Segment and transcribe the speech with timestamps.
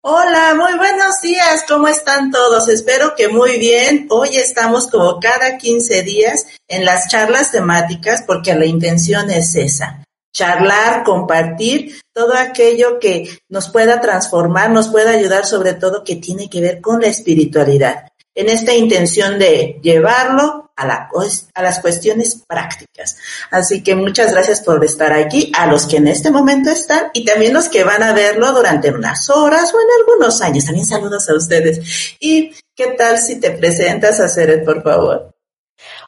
[0.00, 2.68] Hola, muy buenos días, ¿cómo están todos?
[2.68, 4.06] Espero que muy bien.
[4.10, 10.04] Hoy estamos como cada 15 días en las charlas temáticas porque la intención es esa,
[10.32, 16.48] charlar, compartir todo aquello que nos pueda transformar, nos pueda ayudar sobre todo que tiene
[16.48, 21.10] que ver con la espiritualidad en esta intención de llevarlo a, la,
[21.56, 23.18] las cuestiones prácticas.
[23.50, 27.24] Así que muchas gracias por estar aquí, a los que en este momento están y
[27.24, 30.64] también los que van a verlo durante unas horas o en algunos años.
[30.64, 32.16] También saludos a ustedes.
[32.20, 34.28] ¿Y qué tal si te presentas, a
[34.64, 35.34] por favor?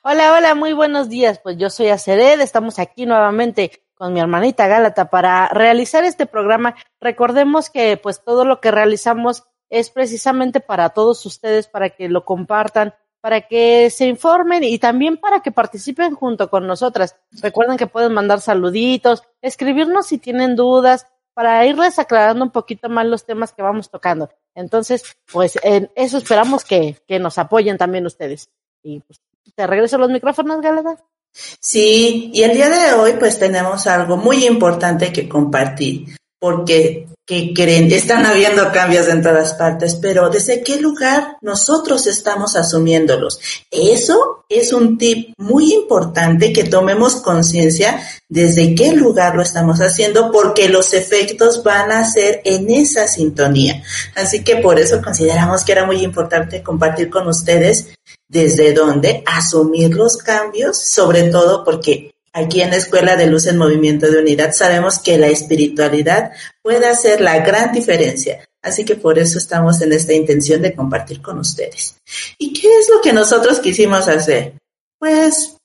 [0.03, 1.41] Hola, hola, muy buenos días.
[1.43, 6.77] Pues yo soy Acered, estamos aquí nuevamente con mi hermanita Gálata para realizar este programa.
[7.01, 12.25] Recordemos que pues todo lo que realizamos es precisamente para todos ustedes, para que lo
[12.25, 17.17] compartan, para que se informen y también para que participen junto con nosotras.
[17.43, 23.07] Recuerden que pueden mandar saluditos, escribirnos si tienen dudas, para irles aclarando un poquito más
[23.07, 24.29] los temas que vamos tocando.
[24.55, 28.51] Entonces, pues en eso esperamos que, que nos apoyen también ustedes.
[28.83, 29.21] Y pues,
[29.55, 30.97] te regreso los micrófonos, Galera.
[31.33, 37.55] Sí, y el día de hoy pues tenemos algo muy importante que compartir porque que
[37.55, 43.39] creen, están habiendo cambios en todas partes, pero ¿desde qué lugar nosotros estamos asumiéndolos?
[43.71, 50.33] Eso es un tip muy importante que tomemos conciencia desde qué lugar lo estamos haciendo,
[50.33, 53.81] porque los efectos van a ser en esa sintonía.
[54.17, 57.91] Así que por eso consideramos que era muy importante compartir con ustedes
[58.27, 63.59] desde dónde asumir los cambios, sobre todo porque Aquí en la Escuela de Luz en
[63.59, 66.31] Movimiento de Unidad sabemos que la espiritualidad
[66.63, 68.49] puede hacer la gran diferencia.
[68.63, 71.97] Así que por eso estamos en esta intención de compartir con ustedes.
[72.39, 74.55] ¿Y qué es lo que nosotros quisimos hacer?
[74.99, 75.57] Pues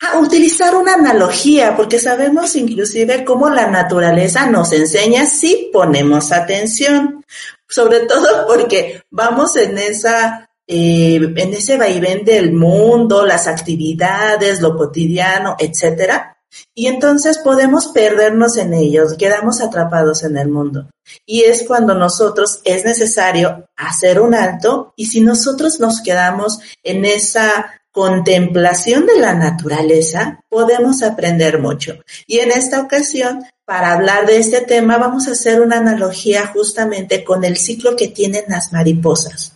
[0.00, 7.24] a utilizar una analogía, porque sabemos inclusive cómo la naturaleza nos enseña si ponemos atención.
[7.68, 14.74] Sobre todo porque vamos en esa eh, en ese vaivén del mundo, las actividades, lo
[14.74, 16.38] cotidiano, etcétera.
[16.74, 20.88] Y entonces podemos perdernos en ellos, quedamos atrapados en el mundo.
[21.26, 27.04] Y es cuando nosotros es necesario hacer un alto y si nosotros nos quedamos en
[27.04, 31.98] esa contemplación de la naturaleza, podemos aprender mucho.
[32.26, 37.24] Y en esta ocasión, para hablar de este tema, vamos a hacer una analogía justamente
[37.24, 39.51] con el ciclo que tienen las mariposas.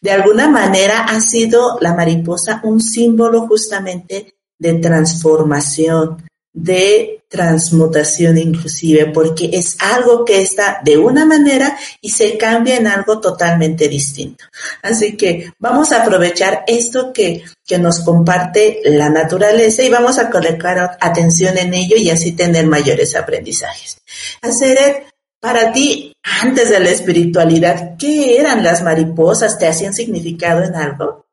[0.00, 9.06] De alguna manera ha sido la mariposa un símbolo justamente de transformación, de transmutación inclusive,
[9.06, 14.44] porque es algo que está de una manera y se cambia en algo totalmente distinto.
[14.80, 20.30] Así que vamos a aprovechar esto que, que nos comparte la naturaleza y vamos a
[20.30, 23.98] colocar atención en ello y así tener mayores aprendizajes.
[24.40, 25.06] Hacer
[25.44, 29.58] para ti, antes de la espiritualidad, ¿qué eran las mariposas?
[29.58, 31.26] ¿Te hacían significado en algo?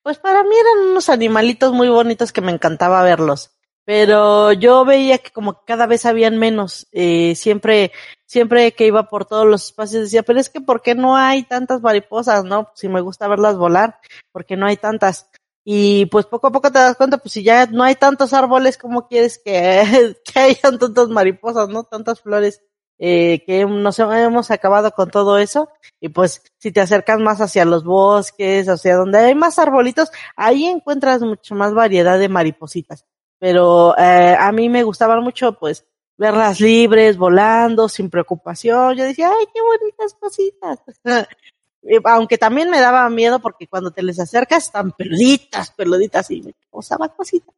[0.00, 3.50] Pues para mí eran unos animalitos muy bonitos que me encantaba verlos.
[3.84, 6.86] Pero yo veía que como cada vez habían menos.
[6.92, 7.90] Eh, siempre,
[8.26, 11.42] siempre que iba por todos los espacios decía, pero es que ¿por qué no hay
[11.42, 12.44] tantas mariposas?
[12.44, 13.98] No, si me gusta verlas volar,
[14.30, 15.28] ¿por qué no hay tantas?
[15.64, 18.78] Y pues poco a poco te das cuenta, pues si ya no hay tantos árboles,
[18.78, 21.82] ¿cómo quieres que, que hayan tantas mariposas, no?
[21.82, 22.62] Tantas flores
[23.02, 27.64] eh, que nos hemos acabado con todo eso y pues si te acercas más hacia
[27.64, 33.06] los bosques, hacia donde hay más arbolitos, ahí encuentras mucho más variedad de maripositas.
[33.38, 35.86] Pero eh, a mí me gustaban mucho pues
[36.18, 38.94] verlas libres, volando, sin preocupación.
[38.96, 40.78] Yo decía, ay, qué bonitas cositas.
[42.04, 46.54] Aunque también me daba miedo porque cuando te les acercas están peluditas, peluditas y me
[46.70, 47.54] causaba cositas.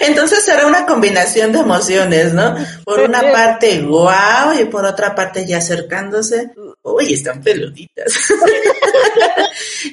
[0.00, 2.54] Entonces será una combinación de emociones, ¿no?
[2.84, 6.50] Por una parte, guau, y por otra parte ya acercándose,
[6.82, 8.12] uy, están peluditas.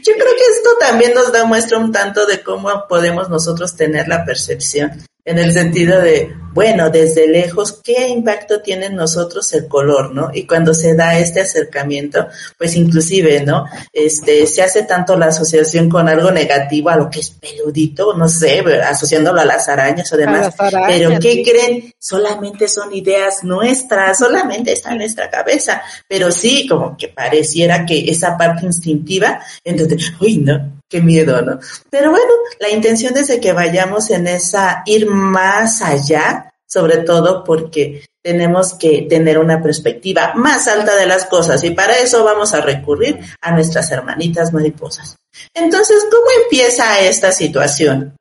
[0.03, 4.07] Yo creo que esto también nos da muestra un tanto de cómo podemos nosotros tener
[4.07, 9.67] la percepción en el sentido de, bueno, desde lejos, ¿qué impacto tiene en nosotros el
[9.67, 10.29] color, no?
[10.33, 12.27] Y cuando se da este acercamiento,
[12.57, 13.65] pues inclusive, ¿no?
[13.91, 18.27] Este, se hace tanto la asociación con algo negativo a lo que es peludito, no
[18.27, 20.53] sé, asociándolo a las arañas o demás.
[20.87, 21.93] pero ¿qué creen?
[21.97, 25.81] Solamente son ideas nuestras, solamente está en nuestra cabeza.
[26.07, 31.59] Pero sí, como que pareciera que esa parte instintiva, entonces, uy, no, qué miedo, ¿no?
[31.89, 37.43] Pero bueno, la intención es de que vayamos en esa, ir más allá, sobre todo
[37.43, 42.53] porque tenemos que tener una perspectiva más alta de las cosas y para eso vamos
[42.53, 45.15] a recurrir a nuestras hermanitas mariposas.
[45.55, 48.15] Entonces, ¿cómo empieza esta situación?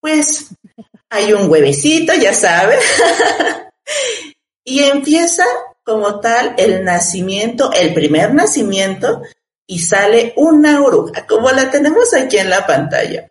[0.00, 0.46] Pues
[1.10, 2.78] hay un huevecito, ya sabe,
[4.64, 5.44] y empieza
[5.82, 9.20] como tal el nacimiento, el primer nacimiento
[9.66, 13.30] y sale una oruga, como la tenemos aquí en la pantalla.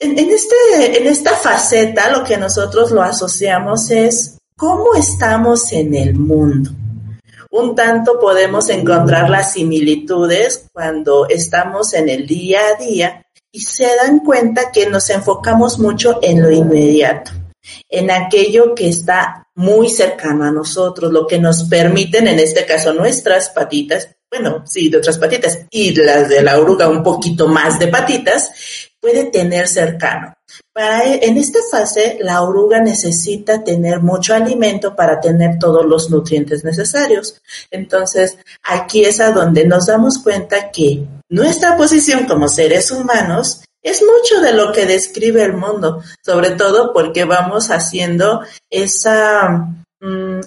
[0.00, 6.14] En, este, en esta faceta lo que nosotros lo asociamos es cómo estamos en el
[6.14, 6.70] mundo.
[7.50, 13.86] Un tanto podemos encontrar las similitudes cuando estamos en el día a día y se
[13.96, 17.30] dan cuenta que nos enfocamos mucho en lo inmediato,
[17.88, 22.92] en aquello que está muy cercano a nosotros, lo que nos permiten, en este caso,
[22.92, 27.78] nuestras patitas, bueno, sí, de otras patitas, y las de la oruga un poquito más
[27.78, 28.50] de patitas,
[29.00, 30.34] puede tener cercano.
[30.72, 36.10] Para, e, en esta fase, la oruga necesita tener mucho alimento para tener todos los
[36.10, 37.40] nutrientes necesarios.
[37.70, 44.02] Entonces, aquí es a donde nos damos cuenta que nuestra posición como seres humanos es
[44.02, 49.68] mucho de lo que describe el mundo, sobre todo porque vamos haciendo esa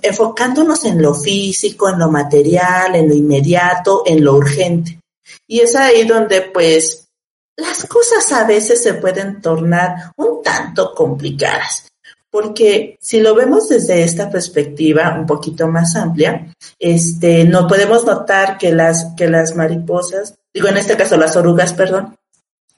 [0.01, 5.00] enfocándonos en lo físico, en lo material, en lo inmediato, en lo urgente.
[5.48, 7.10] Y es ahí donde pues
[7.56, 11.86] las cosas a veces se pueden tornar un tanto complicadas.
[12.31, 18.57] Porque si lo vemos desde esta perspectiva un poquito más amplia, este, no podemos notar
[18.57, 22.16] que las, que las mariposas, digo en este caso las orugas, perdón,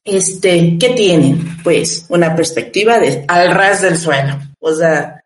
[0.06, 1.58] este, ¿qué tienen?
[1.64, 4.40] Pues una perspectiva de al ras del suelo.
[4.60, 5.21] O sea,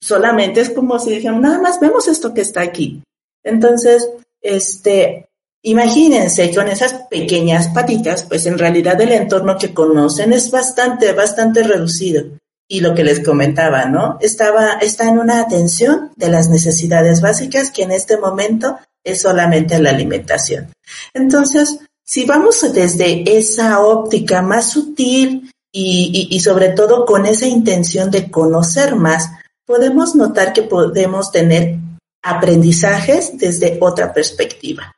[0.00, 3.02] solamente es como si dijeran, nada más vemos esto que está aquí.
[3.44, 4.08] Entonces,
[4.40, 5.28] este,
[5.62, 11.62] imagínense con esas pequeñas patitas, pues en realidad el entorno que conocen es bastante, bastante
[11.62, 12.24] reducido.
[12.68, 14.16] Y lo que les comentaba, ¿no?
[14.20, 19.80] Estaba, está en una atención de las necesidades básicas que en este momento es solamente
[19.80, 20.72] la alimentación.
[21.12, 28.10] Entonces, si vamos desde esa óptica más sutil y, y sobre todo con esa intención
[28.10, 29.30] de conocer más,
[29.70, 31.76] podemos notar que podemos tener
[32.24, 34.96] aprendizajes desde otra perspectiva.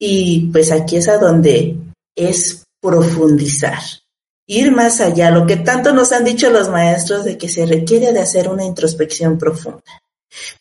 [0.00, 1.76] Y pues aquí es a donde
[2.16, 3.78] es profundizar,
[4.46, 8.14] ir más allá, lo que tanto nos han dicho los maestros de que se requiere
[8.14, 9.82] de hacer una introspección profunda.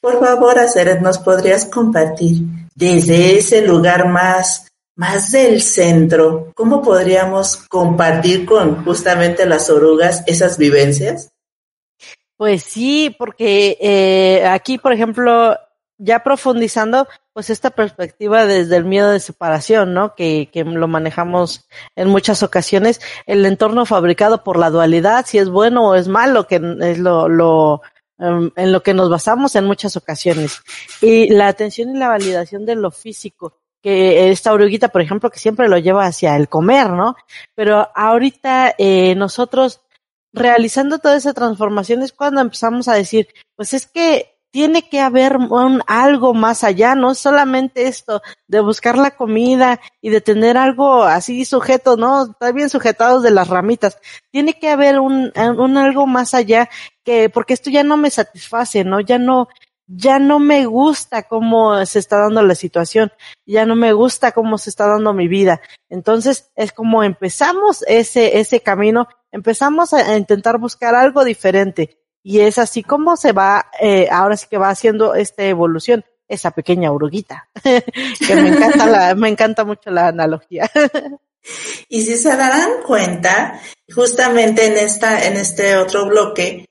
[0.02, 2.42] Por favor, Aceret, ¿nos podrías compartir
[2.76, 4.68] desde ese lugar más,
[4.98, 11.30] más del centro, cómo podríamos compartir con justamente las orugas esas vivencias?
[12.38, 15.58] Pues sí, porque eh, aquí, por ejemplo,
[15.98, 20.14] ya profundizando, pues esta perspectiva desde el miedo de separación, ¿no?
[20.14, 25.50] Que, que lo manejamos en muchas ocasiones, el entorno fabricado por la dualidad, si es
[25.50, 27.82] bueno o es malo, que es lo, lo
[28.20, 30.62] um, en lo que nos basamos en muchas ocasiones.
[31.02, 35.40] Y la atención y la validación de lo físico, que esta oruguita, por ejemplo, que
[35.40, 37.16] siempre lo lleva hacia el comer, ¿no?
[37.56, 39.82] Pero ahorita eh, nosotros
[40.34, 45.38] realizando toda esa transformación es cuando empezamos a decir, pues es que tiene que haber
[45.38, 51.04] un, algo más allá, no solamente esto de buscar la comida y de tener algo
[51.04, 52.24] así sujeto, ¿no?
[52.32, 54.00] Está bien sujetados de las ramitas.
[54.32, 56.70] Tiene que haber un, un algo más allá
[57.04, 59.00] que, porque esto ya no me satisface, ¿no?
[59.00, 59.48] Ya no,
[59.88, 63.12] ya no me gusta cómo se está dando la situación,
[63.46, 65.62] ya no me gusta cómo se está dando mi vida.
[65.90, 72.58] Entonces es como empezamos ese, ese camino empezamos a, intentar buscar algo diferente y es
[72.58, 77.50] así como se va, eh, ahora sí que va haciendo esta evolución, esa pequeña oruguita,
[77.64, 80.70] que me encanta, la, me encanta mucho la analogía.
[81.88, 83.62] y si se darán cuenta,
[83.94, 86.66] justamente en esta, en este otro bloque,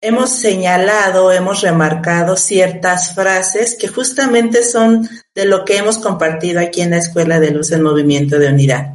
[0.00, 6.82] hemos señalado, hemos remarcado ciertas frases que justamente son de lo que hemos compartido aquí
[6.82, 8.94] en la Escuela de Luz en Movimiento de Unidad.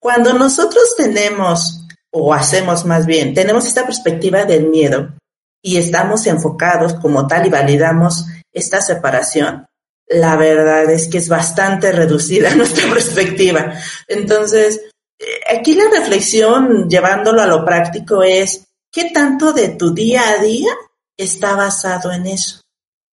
[0.00, 5.14] Cuando nosotros tenemos o hacemos más bien, tenemos esta perspectiva del miedo
[5.62, 9.66] y estamos enfocados como tal y validamos esta separación,
[10.08, 13.74] la verdad es que es bastante reducida nuestra perspectiva.
[14.06, 14.80] Entonces,
[15.18, 18.67] eh, aquí la reflexión, llevándolo a lo práctico, es,
[18.98, 20.70] ¿qué ¿qué tanto de tu día a día
[21.16, 22.62] está basado en eso?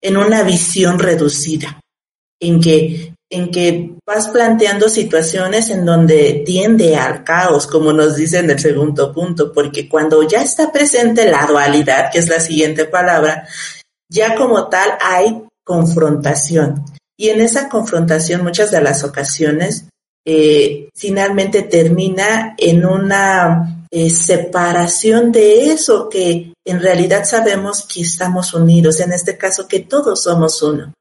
[0.02, 1.80] En una visión reducida,
[2.40, 8.40] en que en que vas planteando situaciones en donde tiende al caos, como nos dice
[8.40, 12.84] en el segundo punto, porque cuando ya está presente la dualidad, que es la siguiente
[12.84, 13.48] palabra,
[14.10, 16.84] ya como tal hay confrontación.
[17.18, 19.86] Y en esa confrontación muchas de las ocasiones
[20.28, 28.54] eh, finalmente termina en una eh, separación de eso que en realidad sabemos que estamos
[28.54, 30.94] unidos, en este caso que todos somos uno.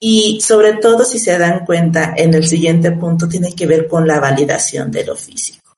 [0.00, 4.08] Y sobre todo, si se dan cuenta, en el siguiente punto tiene que ver con
[4.08, 5.76] la validación de lo físico.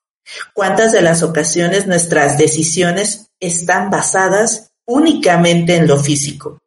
[0.55, 6.59] ¿Cuántas de las ocasiones nuestras decisiones están basadas únicamente en lo físico?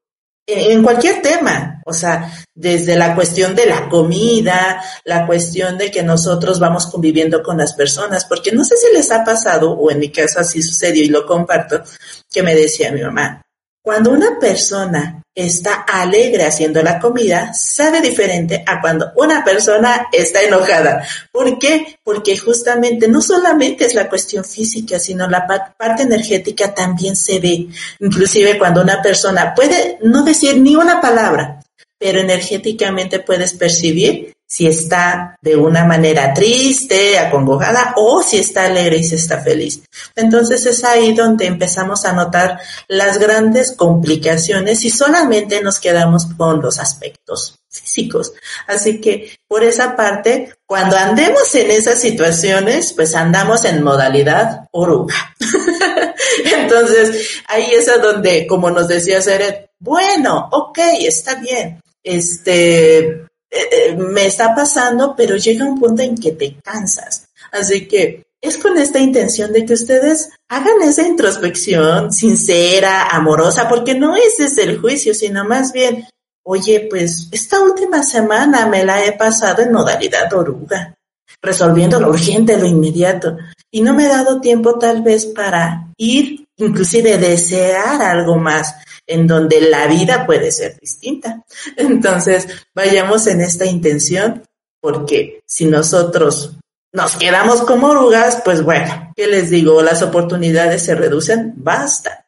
[0.48, 6.04] En cualquier tema, o sea, desde la cuestión de la comida, la cuestión de que
[6.04, 10.00] nosotros vamos conviviendo con las personas, porque no sé si les ha pasado, o en
[10.00, 11.84] mi caso así sucedió y lo comparto,
[12.32, 13.42] que me decía mi mamá,
[13.82, 20.42] cuando una persona está alegre haciendo la comida, sabe diferente a cuando una persona está
[20.42, 21.08] enojada.
[21.32, 22.00] ¿Por qué?
[22.04, 27.68] Porque justamente no solamente es la cuestión física, sino la parte energética también se ve.
[28.00, 31.60] Inclusive cuando una persona puede no decir ni una palabra,
[32.00, 38.98] pero energéticamente puedes percibir si está de una manera triste, acongojada o si está alegre
[38.98, 39.82] y si está feliz.
[40.16, 46.62] Entonces es ahí donde empezamos a notar las grandes complicaciones y solamente nos quedamos con
[46.62, 48.34] los aspectos físicos.
[48.68, 55.36] Así que por esa parte, cuando andemos en esas situaciones, pues andamos en modalidad oruga.
[56.58, 61.82] Entonces ahí es a donde, como nos decía Seret, bueno, ok, está bien.
[62.02, 67.28] Este, eh, me está pasando, pero llega un punto en que te cansas.
[67.52, 73.96] Así que es con esta intención de que ustedes hagan esa introspección sincera, amorosa, porque
[73.96, 76.06] no es desde el juicio, sino más bien,
[76.44, 80.96] oye, pues esta última semana me la he pasado en modalidad oruga,
[81.42, 83.38] resolviendo lo urgente, lo inmediato,
[83.72, 88.76] y no me he dado tiempo tal vez para ir, inclusive desear algo más
[89.08, 91.44] en donde la vida puede ser distinta.
[91.78, 94.44] Entonces, vayamos en esta intención,
[94.82, 96.58] porque si nosotros
[96.92, 99.82] nos quedamos como orugas, pues bueno, ¿qué les digo?
[99.82, 102.26] Las oportunidades se reducen bastante.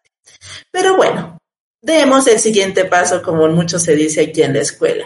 [0.71, 1.38] Pero bueno,
[1.81, 5.05] demos el siguiente paso, como mucho se dice aquí en la escuela.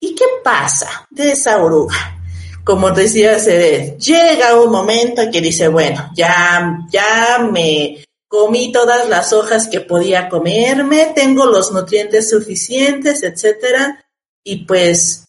[0.00, 2.20] ¿Y qué pasa de esa oruga?
[2.64, 9.32] Como decía Cede, llega un momento que dice, bueno, ya, ya me comí todas las
[9.32, 14.04] hojas que podía comerme, tengo los nutrientes suficientes, etcétera,
[14.44, 15.26] y pues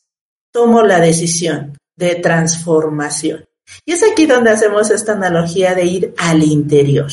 [0.52, 3.46] tomo la decisión de transformación.
[3.86, 7.12] Y es aquí donde hacemos esta analogía de ir al interior,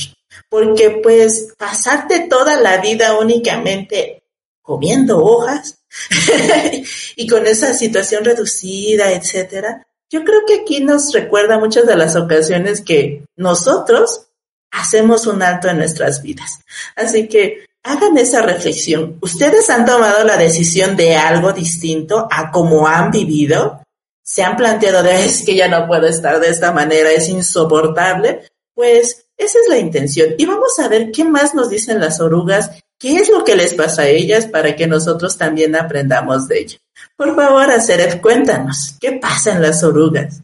[0.48, 4.22] porque pues pasarte toda la vida únicamente
[4.62, 5.78] comiendo hojas
[7.16, 12.14] y con esa situación reducida, etcétera, yo creo que aquí nos recuerda muchas de las
[12.16, 14.28] ocasiones que nosotros
[14.74, 16.60] hacemos un alto en nuestras vidas.
[16.96, 19.18] Así que hagan esa reflexión.
[19.20, 23.82] ¿Ustedes han tomado la decisión de algo distinto a como han vivido?
[24.22, 28.48] ¿Se han planteado de que ya no puedo estar de esta manera, es insoportable?
[28.74, 30.34] Pues esa es la intención.
[30.38, 33.74] Y vamos a ver qué más nos dicen las orugas, qué es lo que les
[33.74, 36.78] pasa a ellas para que nosotros también aprendamos de ello.
[37.16, 40.40] Por favor, Aceret, cuéntanos, ¿qué pasa en las orugas?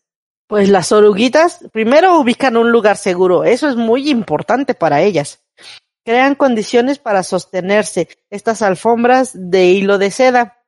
[0.50, 5.44] Pues las oruguitas primero ubican un lugar seguro, eso es muy importante para ellas.
[6.04, 10.58] Crean condiciones para sostenerse, estas alfombras de hilo de seda,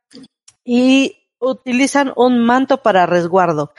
[0.64, 3.74] y utilizan un manto para resguardo.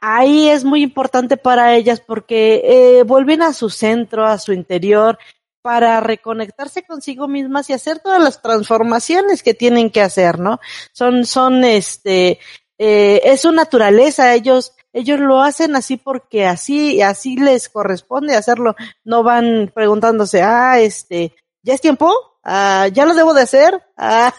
[0.00, 5.18] Ahí es muy importante para ellas porque eh, vuelven a su centro, a su interior,
[5.60, 10.60] para reconectarse consigo mismas y hacer todas las transformaciones que tienen que hacer, ¿no?
[10.92, 12.38] Son, son, este,
[12.78, 18.74] eh, es su naturaleza, ellos ellos lo hacen así porque así, así les corresponde hacerlo.
[19.04, 22.12] No van preguntándose, ah, este, ¿ya es tiempo?
[22.42, 23.82] Ah, ¿ya lo debo de hacer?
[24.00, 24.32] Ah,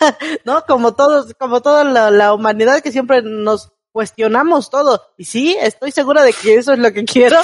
[0.46, 5.02] no, como todos, como toda la, la humanidad que siempre nos cuestionamos todo.
[5.18, 7.38] Y sí, estoy segura de que eso es lo que quiero.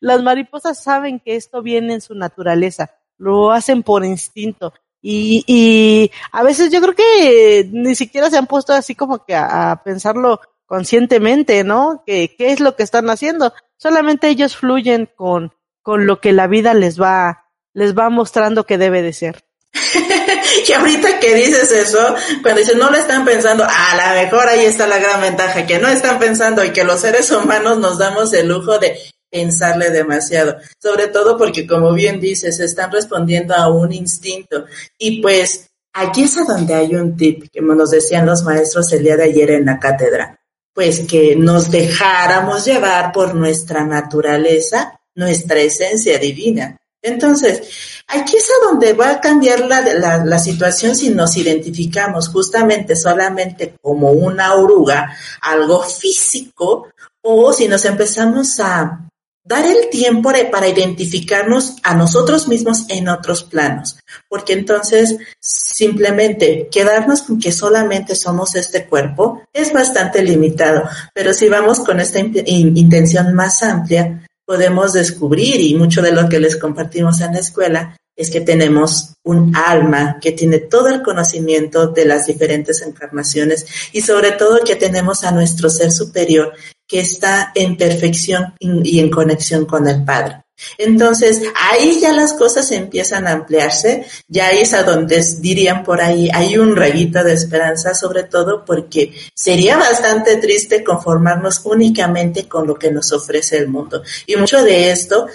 [0.00, 2.90] Las mariposas saben que esto viene en su naturaleza.
[3.16, 4.74] Lo hacen por instinto.
[5.00, 9.34] Y, y a veces yo creo que ni siquiera se han puesto así como que
[9.34, 10.40] a, a pensarlo
[10.72, 12.02] conscientemente, ¿no?
[12.06, 13.52] ¿Qué, ¿Qué es lo que están haciendo?
[13.76, 15.52] Solamente ellos fluyen con,
[15.82, 19.44] con lo que la vida les va, les va mostrando que debe de ser.
[20.66, 21.98] y ahorita que dices eso,
[22.40, 25.78] cuando dicen no lo están pensando, a lo mejor ahí está la gran ventaja, que
[25.78, 28.96] no están pensando y que los seres humanos nos damos el lujo de
[29.30, 34.64] pensarle demasiado, sobre todo porque como bien dices, están respondiendo a un instinto
[34.96, 39.04] y pues aquí es a donde hay un tip que nos decían los maestros el
[39.04, 40.38] día de ayer en la cátedra,
[40.74, 46.78] pues que nos dejáramos llevar por nuestra naturaleza, nuestra esencia divina.
[47.02, 47.62] Entonces,
[48.06, 52.94] aquí es a donde va a cambiar la, la, la, situación si nos identificamos justamente
[52.94, 56.88] solamente como una oruga, algo físico,
[57.20, 59.08] o si nos empezamos a
[59.44, 67.22] dar el tiempo para identificarnos a nosotros mismos en otros planos, porque entonces simplemente quedarnos
[67.22, 70.84] con que solamente somos este cuerpo es bastante limitado,
[71.14, 76.38] pero si vamos con esta intención más amplia, podemos descubrir, y mucho de lo que
[76.38, 81.88] les compartimos en la escuela, es que tenemos un alma que tiene todo el conocimiento
[81.88, 86.52] de las diferentes encarnaciones y sobre todo que tenemos a nuestro ser superior
[86.86, 90.42] que está en perfección y en conexión con el Padre.
[90.78, 96.28] Entonces, ahí ya las cosas empiezan a ampliarse, ya es a donde dirían por ahí,
[96.32, 102.76] hay un rayito de esperanza, sobre todo porque sería bastante triste conformarnos únicamente con lo
[102.76, 104.02] que nos ofrece el mundo.
[104.26, 105.26] Y mucho de esto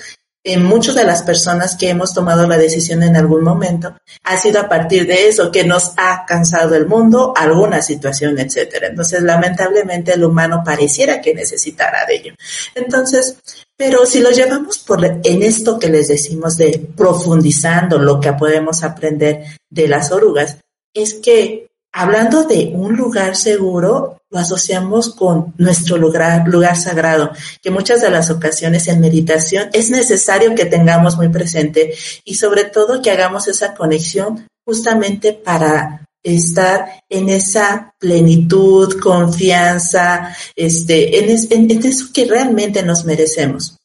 [0.48, 4.62] en muchas de las personas que hemos tomado la decisión en algún momento ha sido
[4.62, 8.88] a partir de eso que nos ha cansado el mundo, alguna situación, etcétera.
[8.88, 12.34] Entonces, lamentablemente el humano pareciera que necesitara de ello.
[12.76, 13.38] Entonces,
[13.76, 18.84] pero si lo llevamos por en esto que les decimos de profundizando lo que podemos
[18.84, 20.58] aprender de las orugas,
[20.94, 27.32] es que hablando de un lugar seguro, lo asociamos con nuestro lugar, lugar sagrado,
[27.62, 31.94] que muchas de las ocasiones en meditación es necesario que tengamos muy presente
[32.26, 41.20] y sobre todo que hagamos esa conexión justamente para estar en esa plenitud, confianza, este,
[41.20, 43.78] en, en, eso que realmente nos merecemos.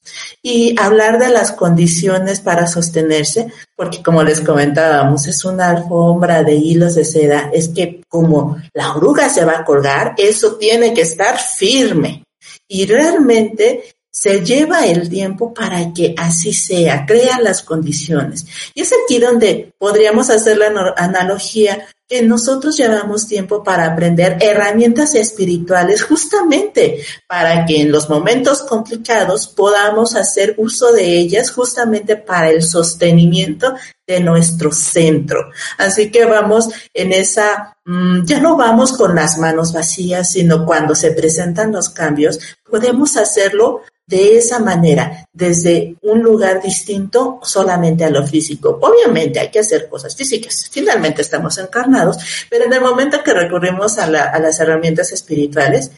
[0.42, 3.46] Y hablar de las condiciones para sostenerse,
[3.76, 8.94] porque como les comentábamos, es una alfombra de hilos de seda, es que como la
[8.94, 12.24] oruga se va a colgar, eso tiene que estar firme.
[12.66, 18.46] Y realmente se lleva el tiempo para que así sea, crea las condiciones.
[18.74, 21.88] Y es aquí donde podríamos hacer la analogía
[22.20, 30.14] nosotros llevamos tiempo para aprender herramientas espirituales justamente para que en los momentos complicados podamos
[30.14, 33.74] hacer uso de ellas justamente para el sostenimiento
[34.06, 35.50] de nuestro centro.
[35.78, 40.94] Así que vamos en esa, mm, ya no vamos con las manos vacías, sino cuando
[40.94, 48.10] se presentan los cambios, podemos hacerlo de esa manera, desde un lugar distinto solamente a
[48.10, 48.78] lo físico.
[48.82, 52.18] Obviamente hay que hacer cosas físicas, finalmente estamos encarnados,
[52.50, 55.92] pero en el momento que recurrimos a, las herramientas espirituales,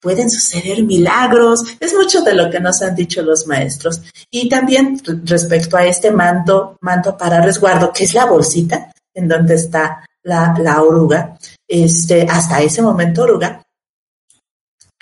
[0.00, 4.00] pueden suceder milagros, es mucho de lo que nos han dicho los maestros.
[4.30, 9.56] Y también respecto a este manto, manto para resguardo, que es la bolsita en donde
[9.56, 11.36] está la, la oruga,
[11.68, 13.62] este, hasta ese momento oruga,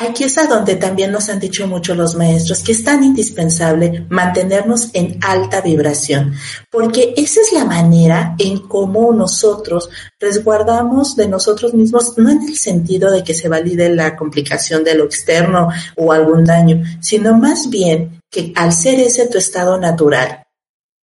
[0.00, 4.06] Aquí es a donde también nos han dicho mucho los maestros que es tan indispensable
[4.08, 6.34] mantenernos en alta vibración,
[6.70, 12.56] porque esa es la manera en cómo nosotros resguardamos de nosotros mismos, no en el
[12.56, 17.68] sentido de que se valide la complicación de lo externo o algún daño, sino más
[17.68, 20.44] bien que al ser ese tu estado natural,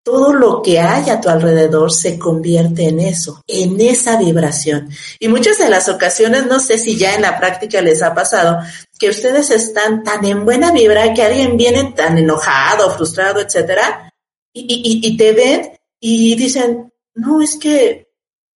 [0.09, 4.89] todo lo que hay a tu alrededor se convierte en eso, en esa vibración.
[5.19, 8.57] Y muchas de las ocasiones, no sé si ya en la práctica les ha pasado,
[8.97, 14.11] que ustedes están tan en buena vibra que alguien viene tan enojado, frustrado, etcétera,
[14.51, 18.07] y, te ven y dicen, no, es que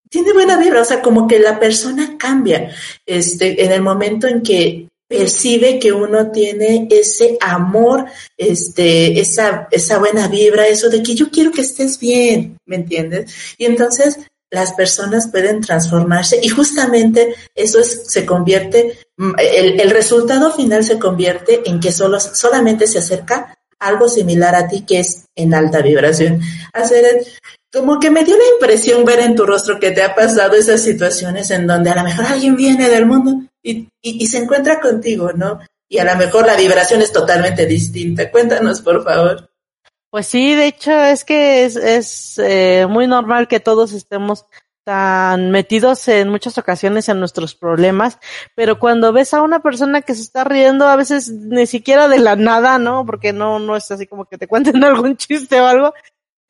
[0.10, 2.74] tiene buena vibra, o sea, como que la persona cambia,
[3.06, 8.06] este, en el momento en que percibe que uno tiene ese amor,
[8.38, 13.32] este, esa, esa buena vibra, eso de que yo quiero que estés bien, ¿me entiendes?
[13.58, 14.20] Y entonces
[14.50, 20.84] las personas pueden transformarse y justamente eso es, se convierte, mm, el, el resultado final
[20.84, 25.54] se convierte en que solo, solamente se acerca algo similar a ti que es en
[25.54, 26.40] alta vibración.
[26.72, 27.26] Hacer
[27.72, 30.82] como que me dio la impresión ver en tu rostro que te ha pasado esas
[30.82, 35.32] situaciones en donde a lo mejor alguien viene del mundo y, y, se encuentra contigo,
[35.34, 35.60] ¿no?
[35.88, 38.32] Y a lo mejor la vibración es totalmente distinta.
[38.32, 39.50] Cuéntanos, por favor.
[40.10, 44.46] Pues sí, de hecho es que es, es eh, muy normal que todos estemos
[44.84, 48.18] tan metidos en muchas ocasiones en nuestros problemas,
[48.56, 52.20] pero cuando ves a una persona que se está riendo, a veces ni siquiera de
[52.20, 53.06] la nada, ¿no?
[53.06, 55.94] Porque no, no es así como que te cuenten algún chiste o algo,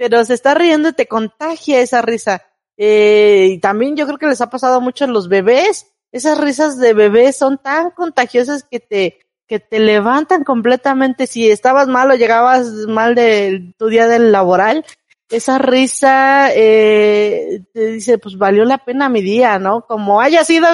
[0.02, 2.42] pero se está riendo y te contagia esa risa.
[2.76, 5.94] Eh, y también yo creo que les ha pasado mucho a los bebés.
[6.12, 11.28] Esas risas de bebés son tan contagiosas que te, que te levantan completamente.
[11.28, 14.84] Si estabas mal o llegabas mal de tu día del laboral,
[15.30, 19.86] esa risa eh, te dice, pues valió la pena mi día, ¿no?
[19.86, 20.68] Como haya sido,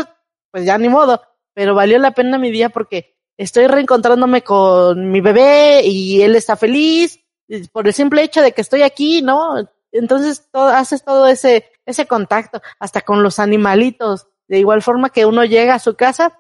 [0.52, 1.22] pues ya ni modo,
[1.54, 6.56] pero valió la pena mi día porque estoy reencontrándome con mi bebé y él está
[6.56, 7.27] feliz
[7.72, 9.68] por el simple hecho de que estoy aquí, ¿no?
[9.92, 14.28] Entonces todo, haces todo ese, ese contacto, hasta con los animalitos.
[14.48, 16.40] De igual forma que uno llega a su casa,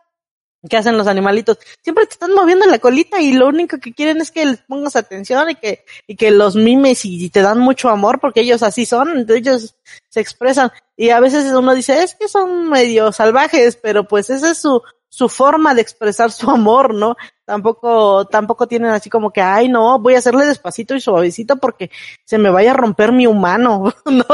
[0.69, 1.57] ¿qué hacen los animalitos?
[1.81, 4.95] Siempre te están moviendo la colita y lo único que quieren es que les pongas
[4.95, 8.85] atención y que, y que los mimes y te dan mucho amor porque ellos así
[8.85, 9.75] son, ellos
[10.09, 10.71] se expresan.
[10.95, 14.81] Y a veces uno dice, es que son medio salvajes, pero pues esa es su,
[15.17, 17.15] su forma de expresar su amor, ¿no?
[17.43, 21.89] Tampoco, tampoco tienen así como que, ay, no, voy a hacerle despacito y suavecito porque
[22.23, 24.25] se me vaya a romper mi humano, ¿no?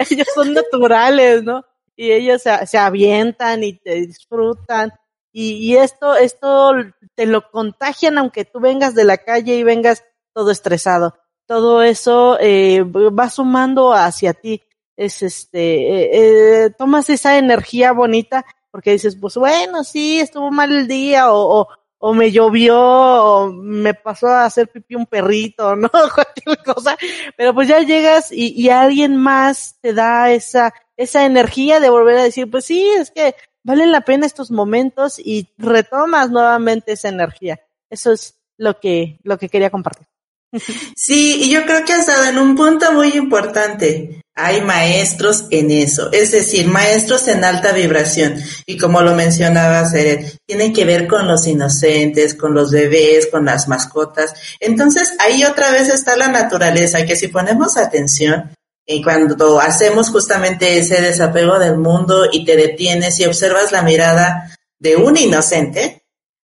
[0.00, 1.64] Ellos son naturales, ¿no?
[1.94, 4.92] Y ellos se, se avientan y te disfrutan.
[5.30, 6.72] Y, y, esto, esto
[7.14, 10.02] te lo contagian aunque tú vengas de la calle y vengas
[10.32, 11.14] todo estresado.
[11.46, 14.60] Todo eso eh, va sumando hacia ti.
[14.96, 20.72] Es este, eh, eh, tomas esa energía bonita porque dices, pues bueno, sí, estuvo mal
[20.72, 25.76] el día, o, o, o me llovió, o me pasó a hacer pipí un perrito,
[25.76, 25.90] ¿no?
[25.90, 26.96] Cualquier cosa.
[27.36, 32.16] Pero pues ya llegas y, y alguien más te da esa, esa energía de volver
[32.16, 37.10] a decir, pues sí, es que valen la pena estos momentos y retomas nuevamente esa
[37.10, 37.60] energía.
[37.90, 40.06] Eso es lo que, lo que quería compartir.
[40.96, 44.21] Sí, y yo creo que has dado en un punto muy importante.
[44.34, 48.42] Hay maestros en eso, es decir, maestros en alta vibración.
[48.64, 53.44] Y como lo mencionaba Seret, tienen que ver con los inocentes, con los bebés, con
[53.44, 54.32] las mascotas.
[54.58, 58.50] Entonces, ahí otra vez está la naturaleza, que si ponemos atención,
[58.86, 64.56] y cuando hacemos justamente ese desapego del mundo y te detienes y observas la mirada
[64.78, 66.01] de un inocente,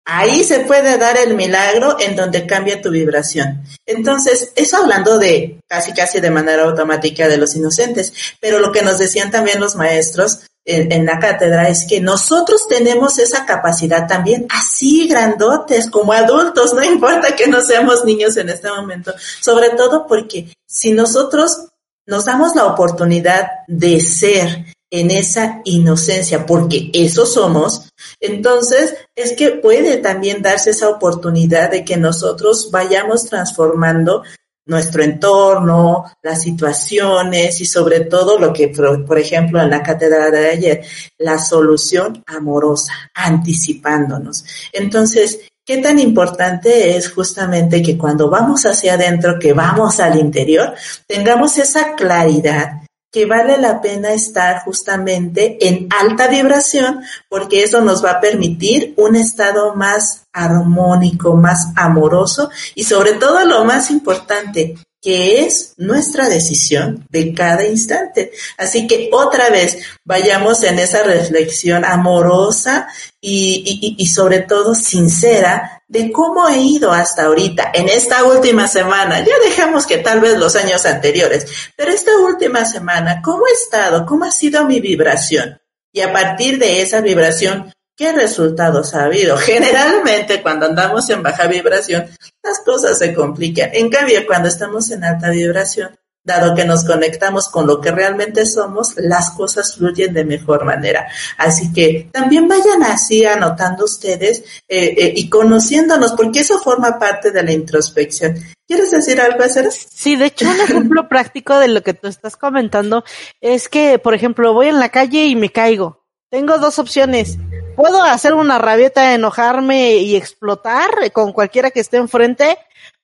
[0.06, 3.64] Ahí se puede dar el milagro en donde cambia tu vibración.
[3.86, 8.82] Entonces, eso hablando de casi casi de manera automática de los inocentes, pero lo que
[8.82, 14.46] nos decían también los maestros en, la cátedra es que nosotros tenemos esa capacidad también
[14.50, 20.06] así grandotes como adultos, no importa que no seamos niños en este momento, sobre todo
[20.06, 21.66] porque si nosotros
[22.06, 27.88] nos damos la oportunidad de ser en esa inocencia, porque eso somos,
[28.20, 34.22] entonces es que puede también darse esa oportunidad de que nosotros vayamos transformando
[34.66, 40.50] nuestro entorno, las situaciones y sobre todo lo que, por ejemplo, en la cátedra de
[40.50, 40.86] ayer,
[41.18, 44.44] la solución amorosa, anticipándonos.
[44.72, 50.74] Entonces, ¿qué tan importante es justamente que cuando vamos hacia adentro, que vamos al interior,
[51.06, 58.04] tengamos esa claridad que vale la pena estar justamente en alta vibración porque eso nos
[58.04, 64.74] va a permitir un estado más armónico, más amoroso y sobre todo lo más importante,
[65.00, 68.32] que es nuestra decisión de cada instante.
[68.58, 72.88] Así que otra vez vayamos en esa reflexión amorosa
[73.20, 79.20] y, sobre todo sincera de cómo he ido hasta ahorita, en esta última semana.
[79.20, 84.04] Ya dejamos que tal vez los años anteriores, pero esta última semana, ¿cómo he estado?
[84.04, 85.56] ¿Cómo ha sido mi vibración?
[85.92, 89.36] Y a partir de esa vibración, ¿Qué resultados ha habido?
[89.38, 92.08] Generalmente cuando andamos en baja vibración,
[92.42, 93.70] las cosas se complican.
[93.72, 98.46] En cambio, cuando estamos en alta vibración, dado que nos conectamos con lo que realmente
[98.46, 101.06] somos, las cosas fluyen de mejor manera.
[101.36, 107.30] Así que también vayan así anotando ustedes eh, eh, y conociéndonos, porque eso forma parte
[107.30, 108.36] de la introspección.
[108.66, 109.86] ¿Quieres decir algo, Ceres?
[109.94, 113.04] Sí, de hecho, un ejemplo práctico de lo que tú estás comentando
[113.42, 116.02] es que, por ejemplo, voy en la calle y me caigo.
[116.30, 117.38] Tengo dos opciones
[117.74, 122.58] puedo hacer una rabieta, enojarme y explotar con cualquiera que esté enfrente,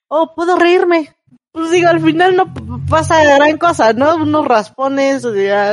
[0.07, 1.15] o puedo reírme.
[1.53, 2.53] Pues digo, al final no
[2.89, 4.15] pasa gran cosa, ¿no?
[4.15, 5.23] Unos raspones,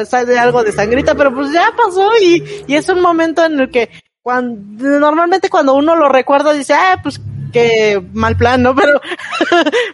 [0.09, 3.71] sale algo de sangrita, pero pues ya pasó y, y es un momento en el
[3.71, 3.89] que
[4.23, 7.21] cuando, normalmente cuando uno lo recuerda dice, ah, pues
[7.53, 8.75] qué mal plan, ¿no?
[8.77, 9.01] Pero,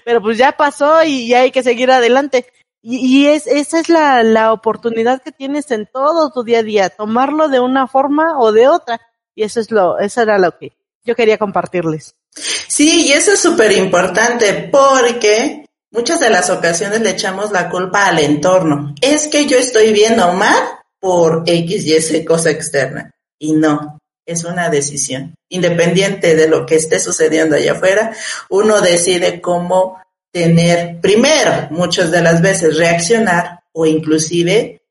[0.05, 2.47] pero pues ya pasó y ya hay que seguir adelante.
[2.83, 6.91] Y, es, esa es la, la oportunidad que tienes en todo tu día a día,
[6.91, 9.01] tomarlo de una forma o de otra.
[9.35, 10.73] Y eso es lo, eso era lo que
[11.05, 12.15] yo quería compartirles.
[12.35, 15.64] Sí, y eso es súper importante porque
[15.95, 18.95] muchas de las ocasiones le echamos la culpa al entorno.
[19.01, 20.61] Es que yo estoy viendo mal
[21.01, 23.11] por X y S cosa externa.
[23.39, 25.35] Y no, es una decisión.
[25.49, 28.13] Independiente de lo que esté sucediendo allá afuera,
[28.51, 30.03] uno decide cómo
[30.33, 34.83] tener, primero, muchas de las veces reaccionar o inclusive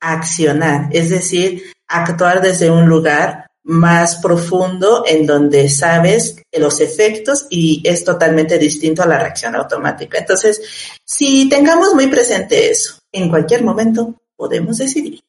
[0.00, 7.82] accionar, es decir, actuar desde un lugar más profundo en donde sabes los efectos y
[7.84, 10.18] es totalmente distinto a la reacción automática.
[10.18, 10.60] Entonces,
[11.04, 15.20] si tengamos muy presente eso, en cualquier momento podemos decidir.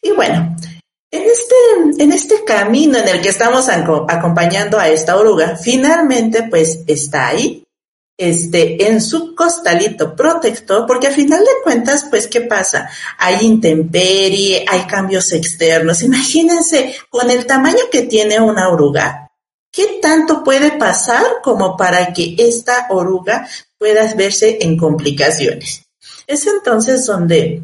[0.00, 0.56] Y bueno,
[1.10, 6.80] en este, en este camino en el que estamos acompañando a esta oruga, finalmente pues
[6.86, 7.65] está ahí,
[8.18, 12.88] este, en su costalito protector, porque al final de cuentas, pues, ¿qué pasa?
[13.18, 16.02] Hay intemperie, hay cambios externos.
[16.02, 19.30] Imagínense, con el tamaño que tiene una oruga,
[19.70, 23.46] ¿qué tanto puede pasar como para que esta oruga
[23.78, 25.82] pueda verse en complicaciones?
[26.26, 27.62] Es entonces donde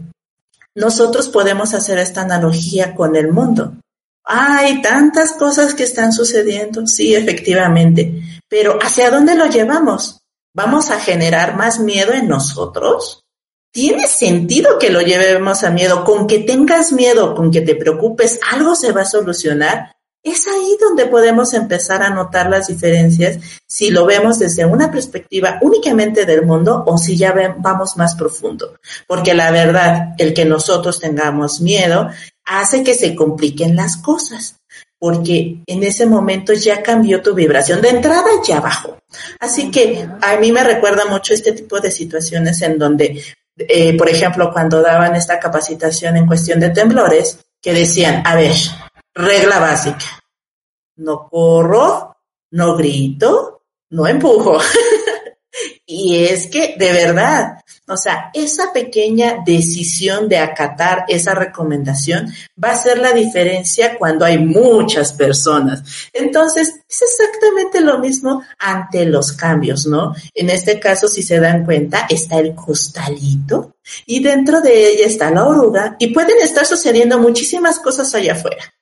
[0.74, 3.74] nosotros podemos hacer esta analogía con el mundo.
[4.24, 10.21] Hay tantas cosas que están sucediendo, sí, efectivamente, pero ¿hacia dónde lo llevamos?
[10.54, 13.24] ¿Vamos a generar más miedo en nosotros?
[13.72, 16.04] ¿Tiene sentido que lo llevemos a miedo?
[16.04, 19.96] Con que tengas miedo, con que te preocupes, algo se va a solucionar.
[20.22, 25.58] Es ahí donde podemos empezar a notar las diferencias si lo vemos desde una perspectiva
[25.62, 28.78] únicamente del mundo o si ya vamos más profundo.
[29.06, 32.10] Porque la verdad, el que nosotros tengamos miedo
[32.44, 34.61] hace que se compliquen las cosas
[35.02, 38.98] porque en ese momento ya cambió tu vibración de entrada ya bajó.
[39.40, 43.20] Así que a mí me recuerda mucho este tipo de situaciones en donde,
[43.58, 48.52] eh, por ejemplo, cuando daban esta capacitación en cuestión de temblores, que decían, a ver,
[49.12, 50.22] regla básica,
[50.98, 52.16] no corro,
[52.52, 54.60] no grito, no empujo.
[55.84, 62.70] y es que, de verdad, o sea, esa pequeña decisión de acatar esa recomendación va
[62.70, 65.82] a ser la diferencia cuando hay muchas personas.
[66.12, 70.14] Entonces, es exactamente lo mismo ante los cambios, ¿no?
[70.32, 73.74] En este caso, si se dan cuenta, está el costalito
[74.06, 78.72] y dentro de ella está la oruga y pueden estar sucediendo muchísimas cosas allá afuera.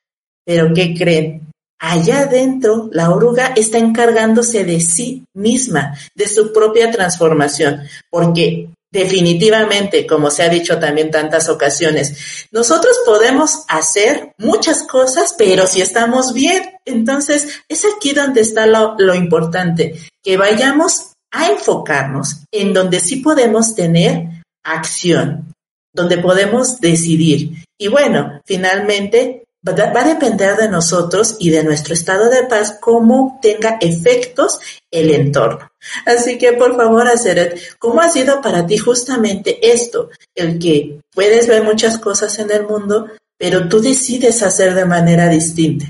[0.45, 1.51] Pero ¿qué creen?
[1.81, 10.05] allá adentro la oruga está encargándose de sí misma, de su propia transformación, porque Definitivamente,
[10.05, 16.33] como se ha dicho también tantas ocasiones, nosotros podemos hacer muchas cosas, pero si estamos
[16.33, 22.99] bien, entonces es aquí donde está lo, lo importante, que vayamos a enfocarnos en donde
[22.99, 25.53] sí podemos tener acción,
[25.93, 27.63] donde podemos decidir.
[27.79, 33.39] Y bueno, finalmente va a depender de nosotros y de nuestro estado de paz cómo
[33.41, 35.71] tenga efectos el entorno.
[36.05, 40.09] Así que por favor, Aceret, ¿cómo ha sido para ti justamente esto?
[40.33, 45.27] El que puedes ver muchas cosas en el mundo, pero tú decides hacer de manera
[45.27, 45.85] distinta.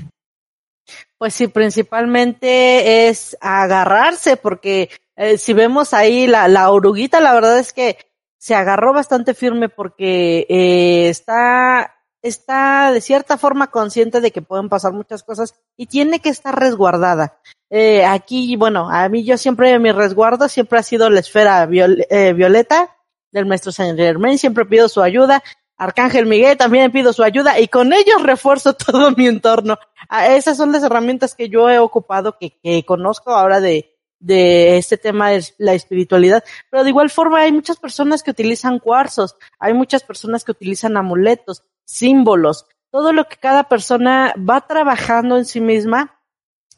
[1.18, 7.58] Pues sí, principalmente es agarrarse, porque eh, si vemos ahí la, la oruguita, la verdad
[7.58, 7.96] es que
[8.38, 14.68] se agarró bastante firme porque eh, está está de cierta forma consciente de que pueden
[14.68, 17.38] pasar muchas cosas y tiene que estar resguardada.
[17.68, 22.32] Eh, aquí, bueno, a mí yo siempre, mi resguardo siempre ha sido la esfera eh,
[22.32, 22.96] violeta
[23.32, 25.42] del maestro Saint Germain, siempre pido su ayuda.
[25.76, 29.78] Arcángel Miguel también pido su ayuda y con ellos refuerzo todo mi entorno.
[30.08, 34.78] Ah, esas son las herramientas que yo he ocupado, que, que conozco ahora de, de
[34.78, 39.36] este tema de la espiritualidad, pero de igual forma hay muchas personas que utilizan cuarzos,
[39.58, 45.44] hay muchas personas que utilizan amuletos, símbolos, todo lo que cada persona va trabajando en
[45.44, 46.20] sí misma,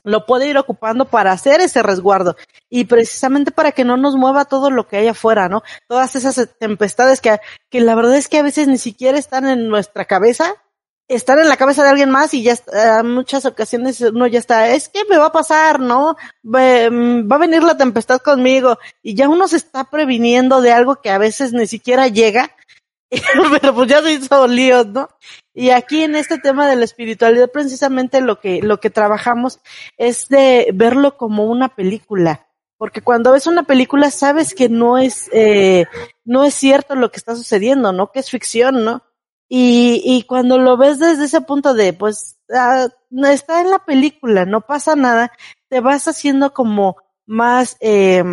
[0.05, 2.37] lo puede ir ocupando para hacer ese resguardo
[2.69, 5.63] y precisamente para que no nos mueva todo lo que hay afuera, ¿no?
[5.89, 7.39] Todas esas tempestades que,
[7.71, 10.55] que la verdad es que a veces ni siquiera están en nuestra cabeza,
[11.09, 14.69] están en la cabeza de alguien más y ya eh, muchas ocasiones uno ya está,
[14.69, 16.17] es que me va a pasar, ¿no?
[16.43, 20.97] Mm, va a venir la tempestad conmigo y ya uno se está previniendo de algo
[20.97, 22.55] que a veces ni siquiera llega
[23.61, 25.09] pero pues ya se hizo líos, ¿no?
[25.53, 29.61] Y aquí en este tema de la espiritualidad, precisamente lo que, lo que trabajamos
[29.97, 32.49] es de verlo como una película.
[32.77, 35.85] Porque cuando ves una película sabes que no es, eh,
[36.25, 38.11] no es cierto lo que está sucediendo, ¿no?
[38.11, 39.03] Que es ficción, ¿no?
[39.49, 42.89] Y, y cuando lo ves desde ese punto de, pues, ah,
[43.31, 45.31] está en la película, no pasa nada,
[45.69, 46.97] te vas haciendo como
[47.27, 48.25] más, eh,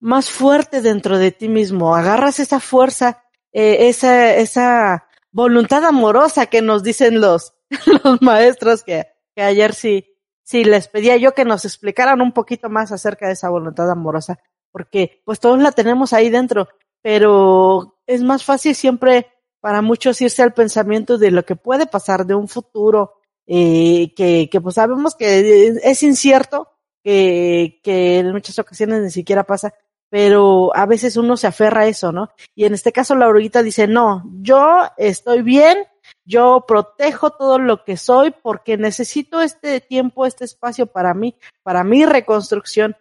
[0.00, 6.62] más fuerte dentro de ti mismo, agarras esa fuerza eh, esa, esa voluntad amorosa que
[6.62, 7.54] nos dicen los,
[8.04, 10.06] los maestros que, que ayer sí,
[10.42, 14.38] sí les pedía yo que nos explicaran un poquito más acerca de esa voluntad amorosa,
[14.70, 16.68] porque pues todos la tenemos ahí dentro,
[17.02, 19.28] pero es más fácil siempre
[19.60, 23.14] para muchos irse al pensamiento de lo que puede pasar de un futuro
[23.46, 26.68] eh, que, que pues sabemos que es incierto,
[27.02, 29.74] que, que en muchas ocasiones ni siquiera pasa,
[30.10, 32.30] pero a veces uno se aferra a eso, ¿no?
[32.54, 35.86] Y en este caso la oruguita dice, no, yo estoy bien,
[36.24, 41.84] yo protejo todo lo que soy porque necesito este tiempo, este espacio para mí, para
[41.84, 42.96] mi reconstrucción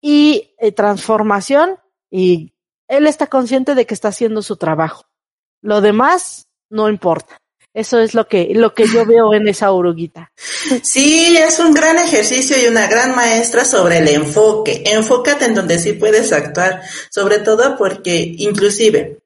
[0.00, 1.78] y eh, transformación
[2.10, 2.54] y
[2.88, 5.04] él está consciente de que está haciendo su trabajo.
[5.60, 7.36] Lo demás no importa.
[7.74, 10.30] Eso es lo que, lo que yo veo en esa oruguita.
[10.82, 14.84] Sí, es un gran ejercicio y una gran maestra sobre el enfoque.
[14.86, 19.18] Enfócate en donde sí puedes actuar, sobre todo porque inclusive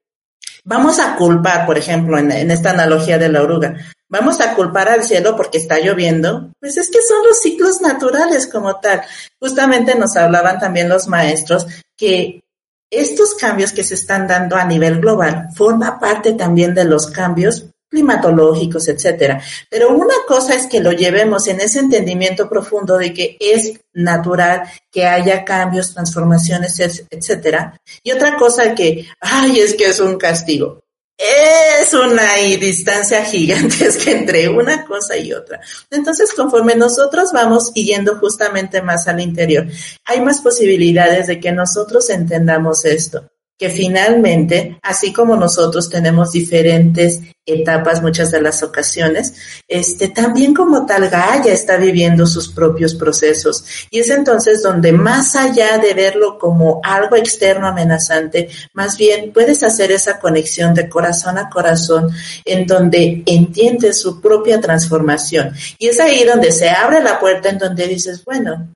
[0.65, 3.77] vamos a culpar, por ejemplo, en, en esta analogía de la oruga,
[4.09, 8.47] vamos a culpar al cielo porque está lloviendo, pues es que son los ciclos naturales
[8.47, 9.03] como tal.
[9.39, 12.43] Justamente nos hablaban también los maestros que
[12.91, 17.67] estos cambios que se están dando a nivel global forma parte también de los cambios
[17.89, 19.43] climatológicos, etcétera.
[19.71, 24.63] Pero una cosa es que lo llevemos en ese entendimiento profundo de que es natural
[24.91, 26.79] que haya cambios, transformaciones,
[27.11, 27.81] etcétera.
[28.03, 30.81] Y otra cosa que, ay, es que es un castigo.
[31.17, 35.61] Es una distancia gigantesca entre una cosa y otra.
[35.91, 39.67] Entonces, conforme nosotros vamos yendo justamente más al interior,
[40.05, 47.21] hay más posibilidades de que nosotros entendamos esto que finalmente, así como nosotros tenemos diferentes
[47.45, 49.35] etapas muchas de las ocasiones,
[49.67, 53.65] este, también como tal Gaia está viviendo sus propios procesos.
[53.91, 59.65] Y es entonces donde más allá de verlo como algo externo amenazante, más bien puedes
[59.65, 62.11] hacer esa conexión de corazón a corazón
[62.45, 65.53] en donde entiendes su propia transformación.
[65.79, 68.73] Y es ahí donde se abre la puerta en donde dices, bueno,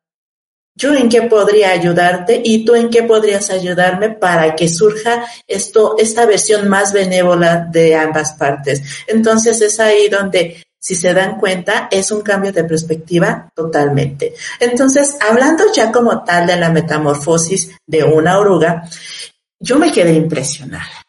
[0.74, 5.96] yo en qué podría ayudarte y tú en qué podrías ayudarme para que surja esto,
[5.98, 8.82] esta versión más benévola de ambas partes.
[9.06, 14.34] Entonces es ahí donde, si se dan cuenta, es un cambio de perspectiva totalmente.
[14.58, 18.88] Entonces, hablando ya como tal de la metamorfosis de una oruga,
[19.60, 21.04] yo me quedé impresionada.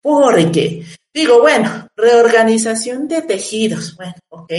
[0.00, 3.96] Porque, digo, bueno, reorganización de tejidos.
[3.96, 4.52] Bueno, ok,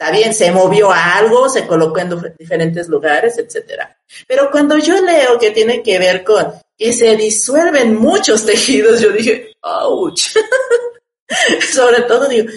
[0.00, 3.98] Está bien, se movió a algo, se colocó en diferentes lugares, etcétera.
[4.26, 9.12] Pero cuando yo leo que tiene que ver con que se disuelven muchos tejidos, yo
[9.12, 10.28] dije, ouch.
[11.74, 12.50] Sobre todo digo,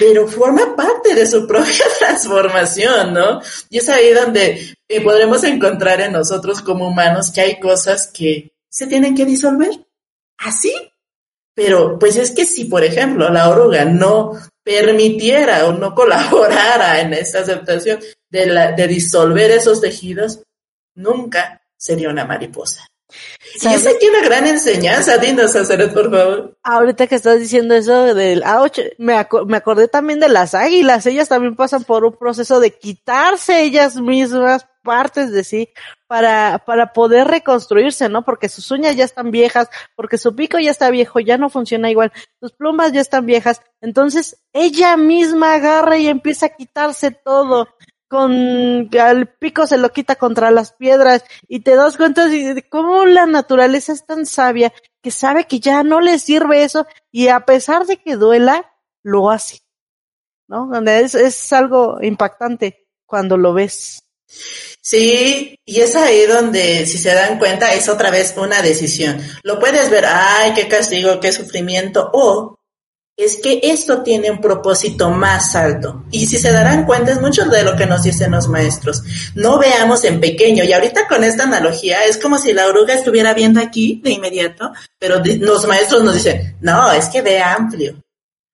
[0.00, 3.40] pero forma parte de su propia transformación, ¿no?
[3.68, 8.50] Y es ahí donde eh, podremos encontrar en nosotros como humanos que hay cosas que
[8.68, 9.70] se tienen que disolver.
[10.38, 10.74] Así.
[11.62, 14.32] Pero pues es que si, por ejemplo, la oruga no
[14.64, 20.40] permitiera o no colaborara en esta aceptación de, la, de disolver esos tejidos,
[20.94, 22.86] nunca sería una mariposa.
[23.60, 26.56] Y esa aquí una gran enseñanza, dinos, Sacerot, por favor.
[26.62, 31.04] Ahorita que estás diciendo eso del A8, me, me acordé también de las águilas.
[31.04, 35.68] Ellas también pasan por un proceso de quitarse ellas mismas partes de sí
[36.06, 38.24] para, para poder reconstruirse, ¿no?
[38.24, 41.90] Porque sus uñas ya están viejas, porque su pico ya está viejo, ya no funciona
[41.90, 43.60] igual, sus plumas ya están viejas.
[43.80, 47.68] Entonces, ella misma agarra y empieza a quitarse todo
[48.10, 53.06] con al pico se lo quita contra las piedras y te das cuenta de cómo
[53.06, 57.46] la naturaleza es tan sabia que sabe que ya no le sirve eso y a
[57.46, 59.60] pesar de que duela, lo hace.
[60.48, 60.76] ¿No?
[60.90, 64.02] Es, es algo impactante cuando lo ves.
[64.82, 69.20] Sí, y es ahí donde, si se dan cuenta, es otra vez una decisión.
[69.42, 72.58] Lo puedes ver, ay, qué castigo, qué sufrimiento, o
[73.24, 76.04] es que esto tiene un propósito más alto.
[76.10, 79.02] Y si se darán cuenta, es mucho de lo que nos dicen los maestros.
[79.34, 80.64] No veamos en pequeño.
[80.64, 84.72] Y ahorita con esta analogía es como si la oruga estuviera viendo aquí de inmediato,
[84.98, 88.02] pero los maestros nos dicen, no, es que ve amplio.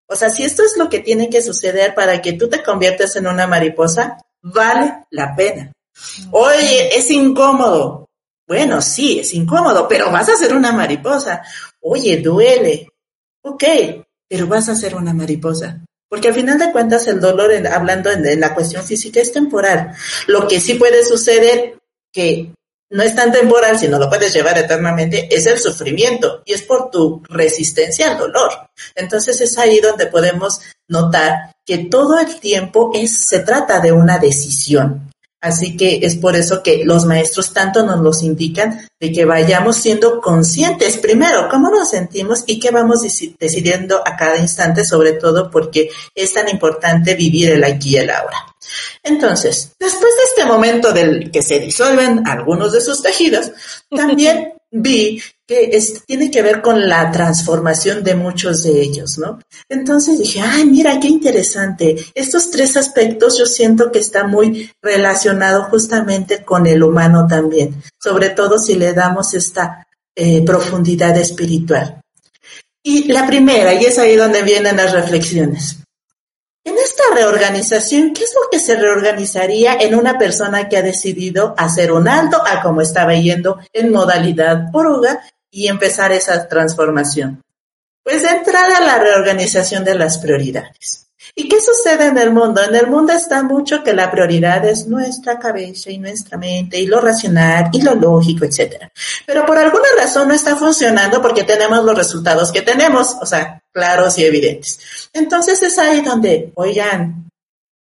[0.09, 3.15] O sea, si esto es lo que tiene que suceder para que tú te conviertas
[3.15, 5.76] en una mariposa, vale la pena.
[6.31, 8.09] Oye, es incómodo.
[8.47, 11.43] Bueno, sí, es incómodo, pero vas a ser una mariposa.
[11.81, 12.89] Oye, duele.
[13.43, 13.65] Ok,
[14.29, 15.81] pero vas a ser una mariposa.
[16.09, 19.93] Porque al final de cuentas el dolor, hablando en, la cuestión física, es temporal.
[20.29, 21.79] Lo que sí puede suceder,
[22.13, 22.53] que
[22.91, 26.91] no es tan temporal, sino lo puedes llevar eternamente, es el sufrimiento y es por
[26.91, 28.53] tu resistencia al dolor.
[28.95, 34.19] Entonces es ahí donde podemos notar que todo el tiempo es, se trata de una
[34.19, 35.11] decisión.
[35.47, 39.77] Así que es por eso que los maestros tanto nos los indican de que vayamos
[39.77, 43.03] siendo conscientes primero cómo nos sentimos y qué vamos
[43.39, 48.11] decidiendo a cada instante, sobre todo porque es tan importante vivir el aquí y el
[48.11, 48.39] ahora.
[49.05, 53.53] Entonces, después de este momento del que se disuelven algunos de sus tejidos,
[53.89, 59.39] también vi que tiene que ver con la transformación de muchos de ellos, ¿no?
[59.69, 61.97] Entonces dije, ay, mira, qué interesante.
[62.15, 68.31] Estos tres aspectos yo siento que está muy relacionado justamente con el humano también, sobre
[68.31, 69.87] todo si le damos esta
[70.17, 72.01] eh, profundidad espiritual.
[72.83, 75.79] Y la primera, y es ahí donde vienen las reflexiones.
[76.65, 81.55] En esta reorganización, ¿qué es lo que se reorganizaría en una persona que ha decidido
[81.57, 85.21] hacer un alto a como estaba yendo en modalidad oruga
[85.57, 87.41] y empezar esa transformación?
[88.05, 91.07] Pues de entrada la reorganización de las prioridades.
[91.35, 92.63] ¿Y qué sucede en el mundo?
[92.63, 96.87] En el mundo está mucho que la prioridad es nuestra cabeza y nuestra mente y
[96.87, 98.93] lo racional y lo lógico, etcétera.
[99.25, 103.59] Pero por alguna razón no está funcionando porque tenemos los resultados que tenemos, o sea,
[103.73, 105.09] claros y evidentes.
[105.15, 107.31] Entonces es ahí donde, oigan,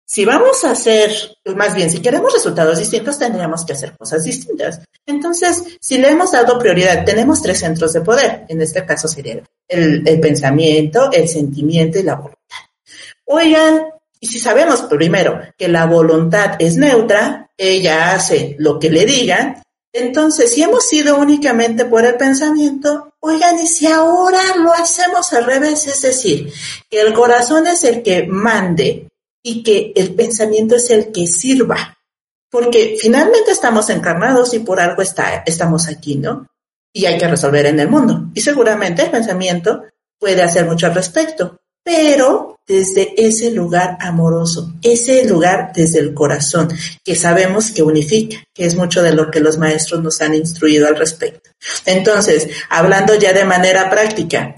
[0.06, 1.10] si vamos a hacer,
[1.56, 4.80] más bien, si queremos resultados distintos, tendríamos que hacer cosas distintas.
[5.06, 8.44] Entonces, si le hemos dado prioridad, tenemos tres centros de poder.
[8.48, 12.58] En este caso sería el, pensamiento, el sentimiento y la voluntad.
[13.24, 13.86] Oigan,
[14.20, 19.62] y si sabemos primero que la voluntad es neutra, ella hace lo que le digan,
[19.92, 25.44] entonces si hemos sido únicamente por el pensamiento, oigan, y si ahora lo hacemos al
[25.44, 26.52] revés, es decir,
[26.90, 29.08] que el corazón es el que mande
[29.46, 31.98] y que el pensamiento es el que sirva,
[32.50, 36.48] porque finalmente estamos encarnados y por algo está, estamos aquí, ¿no?
[36.92, 38.30] Y hay que resolver en el mundo.
[38.34, 39.82] Y seguramente el pensamiento
[40.18, 46.68] puede hacer mucho al respecto, pero desde ese lugar amoroso, ese lugar desde el corazón,
[47.04, 50.88] que sabemos que unifica, que es mucho de lo que los maestros nos han instruido
[50.88, 51.50] al respecto.
[51.84, 54.54] Entonces, hablando ya de manera práctica,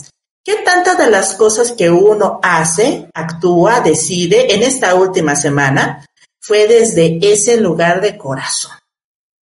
[0.46, 6.06] ¿qué tantas de las cosas que uno hace, actúa, decide en esta última semana
[6.40, 8.70] fue desde ese lugar de corazón?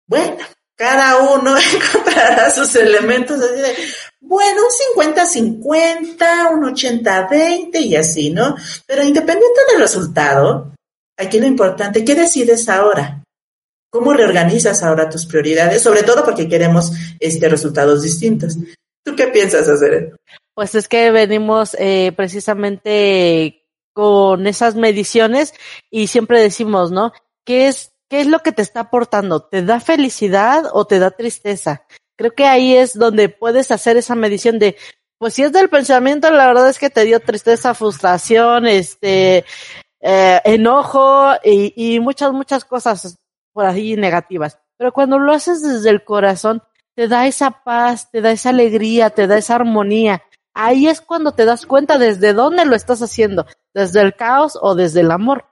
[0.07, 0.43] Bueno,
[0.75, 1.57] cada uno
[1.93, 3.77] encontrará sus elementos así de,
[4.23, 4.63] bueno,
[4.97, 8.57] un 50-50, un 80-20 y así, ¿no?
[8.87, 10.73] Pero independiente del resultado,
[11.19, 13.23] aquí lo importante, ¿qué decides ahora?
[13.91, 15.83] ¿Cómo reorganizas ahora tus prioridades?
[15.83, 18.57] Sobre todo porque queremos este, resultados distintos.
[19.05, 20.17] ¿Tú qué piensas hacer?
[20.55, 25.55] Pues es que venimos eh, precisamente con esas mediciones
[25.91, 27.13] y siempre decimos, ¿no?
[27.45, 29.41] ¿Qué es, ¿Qué es lo que te está aportando?
[29.41, 31.85] ¿Te da felicidad o te da tristeza?
[32.17, 34.77] Creo que ahí es donde puedes hacer esa medición de,
[35.19, 39.45] pues si es del pensamiento, la verdad es que te dio tristeza, frustración, este,
[40.01, 43.19] eh, enojo y, y muchas, muchas cosas
[43.53, 44.59] por ahí negativas.
[44.77, 46.63] Pero cuando lo haces desde el corazón,
[46.95, 50.23] te da esa paz, te da esa alegría, te da esa armonía.
[50.55, 54.75] Ahí es cuando te das cuenta desde dónde lo estás haciendo, desde el caos o
[54.75, 55.47] desde el amor.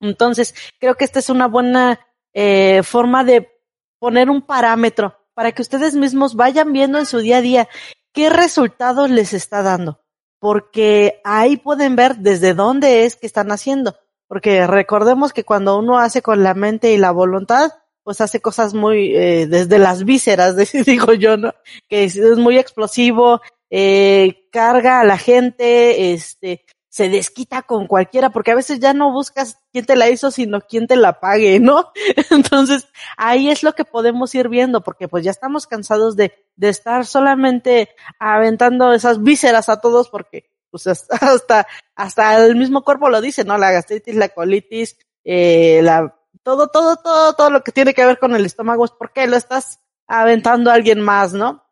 [0.00, 2.00] Entonces, creo que esta es una buena
[2.34, 3.50] eh, forma de
[3.98, 7.68] poner un parámetro para que ustedes mismos vayan viendo en su día a día
[8.12, 10.00] qué resultados les está dando,
[10.38, 13.96] porque ahí pueden ver desde dónde es que están haciendo,
[14.28, 17.70] porque recordemos que cuando uno hace con la mente y la voluntad,
[18.06, 20.54] pues hace cosas muy eh, desde las vísceras,
[20.86, 21.52] digo yo, ¿no?
[21.88, 23.40] Que es, muy explosivo,
[23.70, 26.64] eh, carga a la gente, este,
[26.96, 30.62] se desquita con cualquiera, porque a veces ya no buscas quién te la hizo, sino
[30.62, 31.92] quién te la pague, ¿no?
[32.30, 32.88] Entonces,
[33.18, 37.04] ahí es lo que podemos ir viendo, porque pues ya estamos cansados de, de estar
[37.04, 43.44] solamente aventando esas vísceras a todos, porque pues hasta, hasta el mismo cuerpo lo dice,
[43.44, 43.58] ¿no?
[43.58, 48.18] La gastritis, la colitis, eh, la, todo, todo, todo, todo lo que tiene que ver
[48.18, 51.65] con el estómago es porque lo estás aventando a alguien más, ¿no?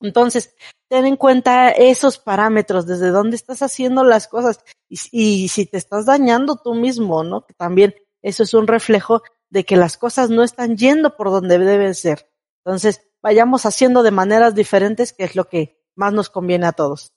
[0.00, 0.54] Entonces,
[0.88, 6.06] ten en cuenta esos parámetros, desde dónde estás haciendo las cosas y, si te estás
[6.06, 7.46] dañando tú mismo, ¿no?
[7.46, 11.58] Que también eso es un reflejo de que las cosas no están yendo por donde
[11.58, 12.30] deben ser.
[12.64, 17.12] Entonces, vayamos haciendo de maneras diferentes, que es lo que más nos conviene a todos.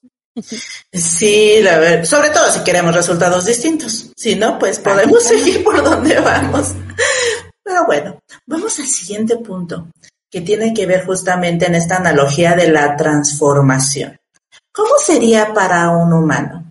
[0.94, 4.12] Sí, la verdad, sobre todo si queremos resultados distintos.
[4.16, 6.74] Si no, pues podemos seguir por donde vamos.
[7.64, 9.88] Pero bueno, vamos al siguiente punto
[10.30, 14.18] que tiene que ver justamente en esta analogía de la transformación.
[14.72, 16.67] ¿Cómo sería para un humano?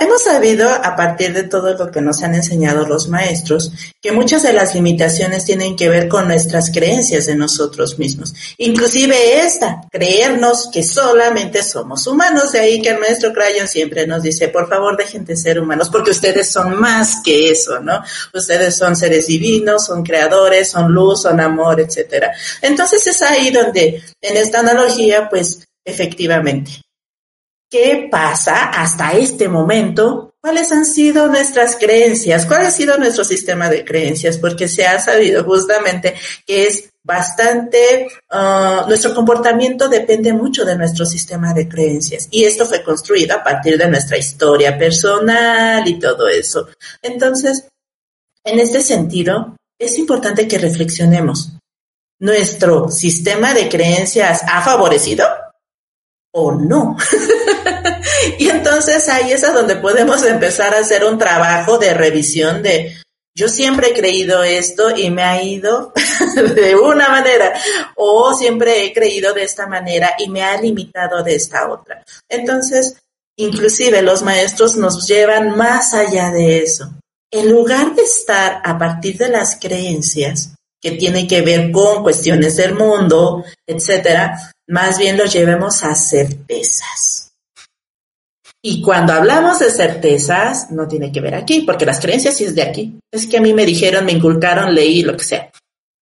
[0.00, 4.42] Hemos sabido, a partir de todo lo que nos han enseñado los maestros, que muchas
[4.42, 8.34] de las limitaciones tienen que ver con nuestras creencias de nosotros mismos.
[8.58, 12.52] Inclusive esta, creernos que solamente somos humanos.
[12.52, 15.90] De ahí que el maestro Crayon siempre nos dice, por favor, dejen de ser humanos,
[15.90, 18.00] porque ustedes son más que eso, ¿no?
[18.32, 22.32] Ustedes son seres divinos, son creadores, son luz, son amor, etcétera.
[22.62, 26.83] Entonces es ahí donde, en esta analogía, pues, efectivamente,
[27.74, 30.36] ¿Qué pasa hasta este momento?
[30.40, 32.46] ¿Cuáles han sido nuestras creencias?
[32.46, 34.38] ¿Cuál ha sido nuestro sistema de creencias?
[34.38, 36.14] Porque se ha sabido justamente
[36.46, 42.64] que es bastante, uh, nuestro comportamiento depende mucho de nuestro sistema de creencias y esto
[42.64, 46.68] fue construido a partir de nuestra historia personal y todo eso.
[47.02, 47.66] Entonces,
[48.44, 51.54] en este sentido, es importante que reflexionemos.
[52.20, 55.26] ¿Nuestro sistema de creencias ha favorecido
[56.30, 56.96] o no?
[58.38, 62.96] y entonces ahí es a donde podemos empezar a hacer un trabajo de revisión de,
[63.36, 65.92] yo siempre he creído esto y me ha ido
[66.54, 67.52] de una manera,
[67.96, 72.04] o siempre he creído de esta manera y me ha limitado de esta otra.
[72.28, 72.96] Entonces,
[73.36, 76.92] inclusive los maestros nos llevan más allá de eso.
[77.32, 82.56] En lugar de estar a partir de las creencias que tienen que ver con cuestiones
[82.56, 87.33] del mundo, etcétera, más bien lo llevemos a certezas.
[88.66, 92.54] Y cuando hablamos de certezas, no tiene que ver aquí, porque las creencias sí es
[92.54, 92.98] de aquí.
[93.12, 95.50] Es que a mí me dijeron, me inculcaron, leí, lo que sea.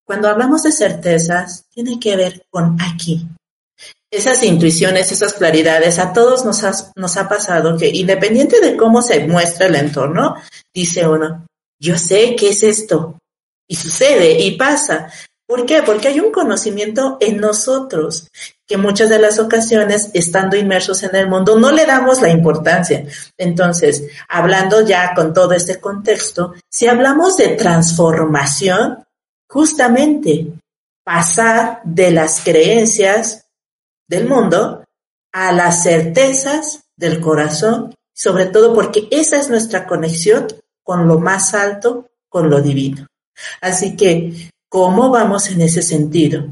[0.06, 3.26] Cuando hablamos de certezas, tiene que ver con aquí.
[4.08, 9.02] Esas intuiciones, esas claridades, a todos nos ha, nos ha pasado que independiente de cómo
[9.02, 10.36] se muestra el entorno,
[10.72, 11.44] dice uno,
[11.80, 13.18] yo sé qué es esto.
[13.66, 15.10] Y sucede y pasa.
[15.52, 15.82] ¿Por qué?
[15.82, 18.30] Porque hay un conocimiento en nosotros
[18.66, 23.04] que muchas de las ocasiones, estando inmersos en el mundo, no le damos la importancia.
[23.36, 29.04] Entonces, hablando ya con todo este contexto, si hablamos de transformación,
[29.46, 30.46] justamente
[31.04, 33.44] pasar de las creencias
[34.08, 34.84] del mundo
[35.34, 40.46] a las certezas del corazón, sobre todo porque esa es nuestra conexión
[40.82, 43.06] con lo más alto, con lo divino.
[43.60, 46.46] Así que ¿Cómo vamos en ese sentido?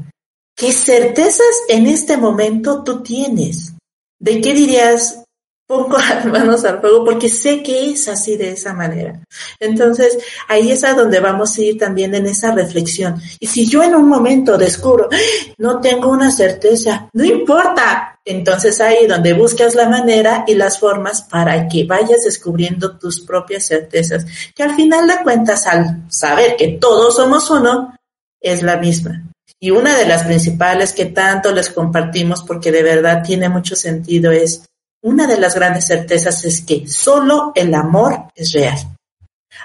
[0.55, 3.73] ¿Qué certezas en este momento tú tienes?
[4.19, 5.23] ¿De qué dirías,
[5.65, 9.23] pongo las manos al fuego porque sé que es así de esa manera.
[9.59, 13.19] Entonces, ahí es a donde vamos a ir también en esa reflexión.
[13.39, 15.53] Y si yo en un momento descubro, ¡Ah!
[15.57, 18.19] no tengo una certeza, no importa.
[18.23, 23.65] Entonces ahí donde buscas la manera y las formas para que vayas descubriendo tus propias
[23.65, 27.95] certezas, que al final de cuentas, al saber que todos somos uno,
[28.41, 29.23] es la misma.
[29.59, 34.31] Y una de las principales que tanto les compartimos porque de verdad tiene mucho sentido
[34.31, 34.63] es,
[35.03, 38.77] una de las grandes certezas es que solo el amor es real.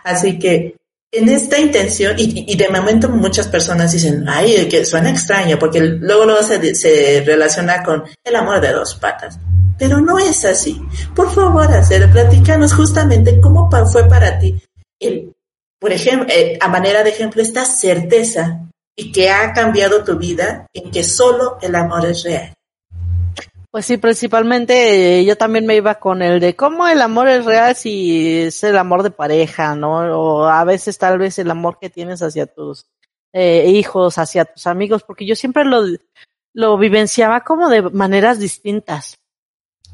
[0.04, 0.76] Así que
[1.12, 6.26] en esta intención, y, de momento muchas personas dicen, ay, que suena extraño, porque luego
[6.26, 9.38] luego se, se relaciona con el amor de dos patas.
[9.78, 10.80] Pero no es así.
[11.14, 14.58] Por favor, hacer, platícanos justamente cómo fue para ti
[14.98, 15.35] el,
[15.78, 18.66] por ejemplo, eh, a manera de ejemplo, esta certeza
[18.96, 22.52] y que ha cambiado tu vida en que solo el amor es real.
[23.70, 27.44] Pues sí, principalmente eh, yo también me iba con el de cómo el amor es
[27.44, 29.98] real si es el amor de pareja, ¿no?
[30.18, 32.86] O a veces tal vez el amor que tienes hacia tus
[33.34, 35.82] eh, hijos, hacia tus amigos, porque yo siempre lo,
[36.54, 39.18] lo vivenciaba como de maneras distintas.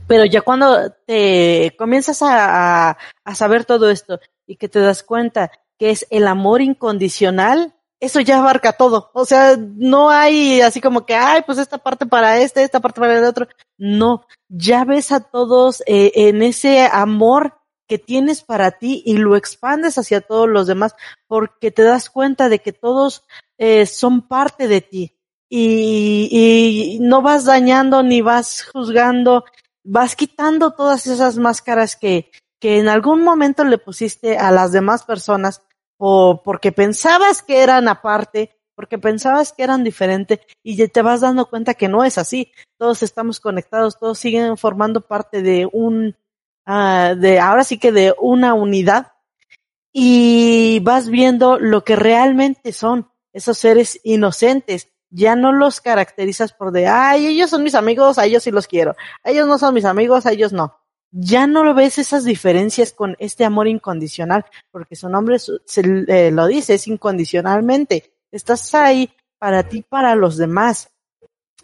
[0.07, 5.03] Pero ya cuando te comienzas a, a, a saber todo esto y que te das
[5.03, 5.51] cuenta
[5.83, 9.11] que es el amor incondicional, eso ya abarca todo.
[9.15, 13.01] O sea, no hay así como que, ay, pues esta parte para este, esta parte
[13.01, 13.49] para el otro.
[13.79, 17.59] No, ya ves a todos eh, en ese amor
[17.89, 20.95] que tienes para ti y lo expandes hacia todos los demás
[21.27, 23.25] porque te das cuenta de que todos
[23.59, 25.19] eh, son parte de ti
[25.49, 29.47] y, y no vas dañando ni vas juzgando,
[29.83, 32.31] vas quitando todas esas máscaras que,
[32.61, 35.63] que en algún momento le pusiste a las demás personas
[36.05, 41.49] o porque pensabas que eran aparte, porque pensabas que eran diferentes y te vas dando
[41.49, 42.51] cuenta que no es así.
[42.77, 46.17] Todos estamos conectados, todos siguen formando parte de un,
[46.67, 49.13] uh, de ahora sí que de una unidad
[49.93, 54.89] y vas viendo lo que realmente son esos seres inocentes.
[55.09, 58.67] Ya no los caracterizas por de, ay, ellos son mis amigos, a ellos sí los
[58.67, 58.97] quiero.
[59.23, 60.82] Ellos no son mis amigos, a ellos no
[61.13, 66.31] ya no lo ves esas diferencias con este amor incondicional, porque su nombre se, eh,
[66.31, 68.15] lo dice, es incondicionalmente.
[68.33, 70.91] Estás ahí para ti, para los demás.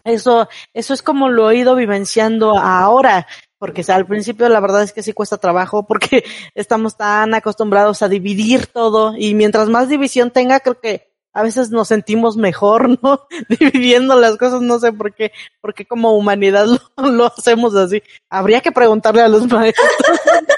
[0.04, 3.26] Eso, eso es como lo he ido vivenciando ahora,
[3.58, 6.24] porque al principio la verdad es que sí cuesta trabajo, porque
[6.54, 11.70] estamos tan acostumbrados a dividir todo, y mientras más división tenga, creo que a veces
[11.70, 13.26] nos sentimos mejor, ¿no?
[13.48, 16.66] Dividiendo las cosas, no sé por qué, porque como humanidad
[16.96, 18.02] lo, hacemos así.
[18.30, 19.88] Habría que preguntarle a los maestros.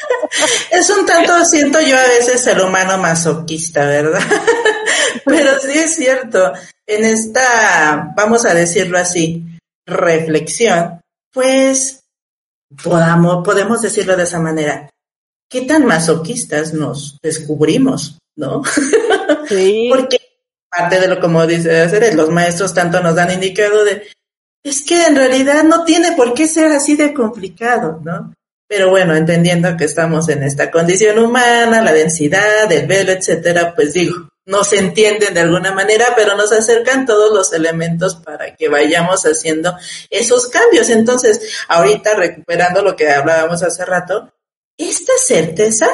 [0.71, 4.23] es un tanto, siento yo a veces el humano masoquista, ¿verdad?
[5.25, 6.53] Pero sí es cierto,
[6.87, 9.45] en esta, vamos a decirlo así,
[9.87, 11.01] reflexión,
[11.33, 12.05] pues
[12.83, 14.89] podamos, podemos decirlo de esa manera.
[15.49, 18.63] ¿Qué tan masoquistas nos descubrimos, no?
[19.49, 19.89] Sí.
[19.91, 20.30] Porque
[20.71, 24.07] parte de lo como dice hacer, los maestros tanto nos han indicado de,
[24.63, 28.33] es que en realidad no tiene por qué ser así de complicado, ¿no?
[28.69, 33.95] Pero bueno, entendiendo que estamos en esta condición humana, la densidad, el velo, etcétera, pues
[33.95, 38.69] digo, no se entienden de alguna manera, pero nos acercan todos los elementos para que
[38.69, 39.77] vayamos haciendo
[40.09, 40.89] esos cambios.
[40.89, 44.33] Entonces, ahorita recuperando lo que hablábamos hace rato,
[44.79, 45.89] esta certeza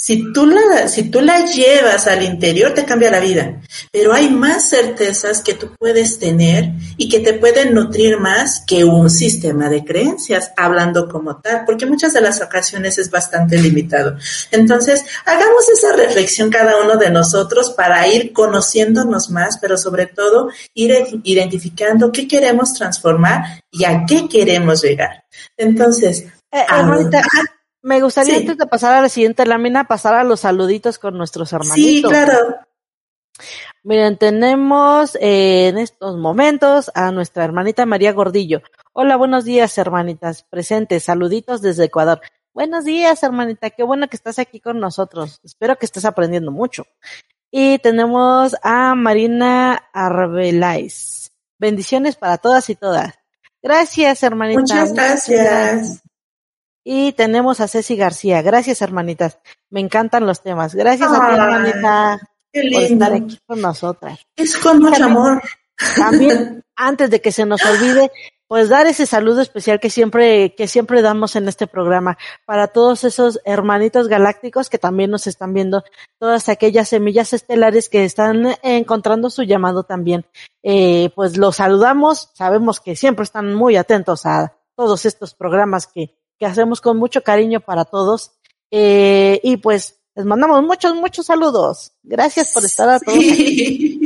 [0.00, 3.60] si tú, la, si tú la llevas al interior, te cambia la vida.
[3.90, 8.84] Pero hay más certezas que tú puedes tener y que te pueden nutrir más que
[8.84, 14.16] un sistema de creencias, hablando como tal, porque muchas de las ocasiones es bastante limitado.
[14.52, 20.50] Entonces, hagamos esa reflexión cada uno de nosotros para ir conociéndonos más, pero sobre todo
[20.74, 20.94] ir
[21.24, 25.24] identificando qué queremos transformar y a qué queremos llegar.
[25.56, 26.64] Entonces, eh,
[27.88, 31.54] me gustaría antes de pasar a la siguiente lámina, pasar a los saluditos con nuestros
[31.54, 31.82] hermanitos.
[31.82, 32.56] Sí, claro.
[33.82, 38.60] Miren, tenemos eh, en estos momentos a nuestra hermanita María Gordillo.
[38.92, 40.42] Hola, buenos días, hermanitas.
[40.42, 42.20] Presentes, saluditos desde Ecuador.
[42.52, 43.70] Buenos días, hermanita.
[43.70, 45.40] Qué bueno que estás aquí con nosotros.
[45.42, 46.84] Espero que estés aprendiendo mucho.
[47.50, 51.30] Y tenemos a Marina Arbeláez.
[51.58, 53.14] Bendiciones para todas y todas.
[53.62, 54.60] Gracias, hermanita.
[54.60, 56.02] Muchas gracias.
[56.90, 58.40] Y tenemos a Ceci García.
[58.40, 59.40] Gracias, hermanitas.
[59.68, 60.74] Me encantan los temas.
[60.74, 62.18] Gracias a ti, hermanita,
[62.50, 64.20] por estar aquí con nosotras.
[64.34, 65.42] Es con mucho amor.
[65.96, 68.10] También, antes de que se nos olvide,
[68.46, 72.16] pues dar ese saludo especial que siempre, que siempre damos en este programa
[72.46, 75.84] para todos esos hermanitos galácticos que también nos están viendo,
[76.18, 80.24] todas aquellas semillas estelares que están encontrando su llamado también.
[80.62, 86.16] Eh, pues los saludamos, sabemos que siempre están muy atentos a todos estos programas que,
[86.38, 88.32] que hacemos con mucho cariño para todos.
[88.70, 91.92] Eh, y pues les mandamos muchos, muchos saludos.
[92.02, 93.18] Gracias por estar a todos.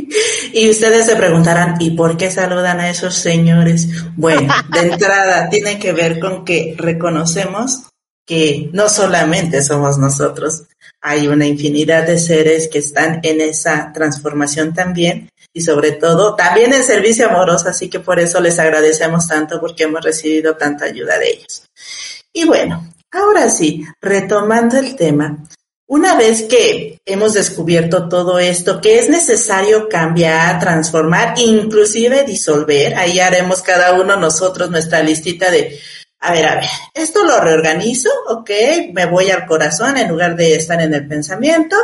[0.53, 3.87] Y ustedes se preguntarán, ¿y por qué saludan a esos señores?
[4.15, 7.85] Bueno, de entrada tiene que ver con que reconocemos
[8.25, 10.63] que no solamente somos nosotros,
[11.01, 16.73] hay una infinidad de seres que están en esa transformación también y sobre todo también
[16.73, 21.17] en servicio amoroso, así que por eso les agradecemos tanto porque hemos recibido tanta ayuda
[21.19, 21.63] de ellos.
[22.33, 25.37] Y bueno, ahora sí, retomando el tema,
[25.85, 33.19] una vez que hemos descubierto todo esto, que es necesario cambiar, transformar, inclusive disolver, ahí
[33.19, 35.79] haremos cada uno nosotros nuestra listita de,
[36.19, 38.49] a ver, a ver, esto lo reorganizo, ok,
[38.93, 41.75] me voy al corazón en lugar de estar en el pensamiento,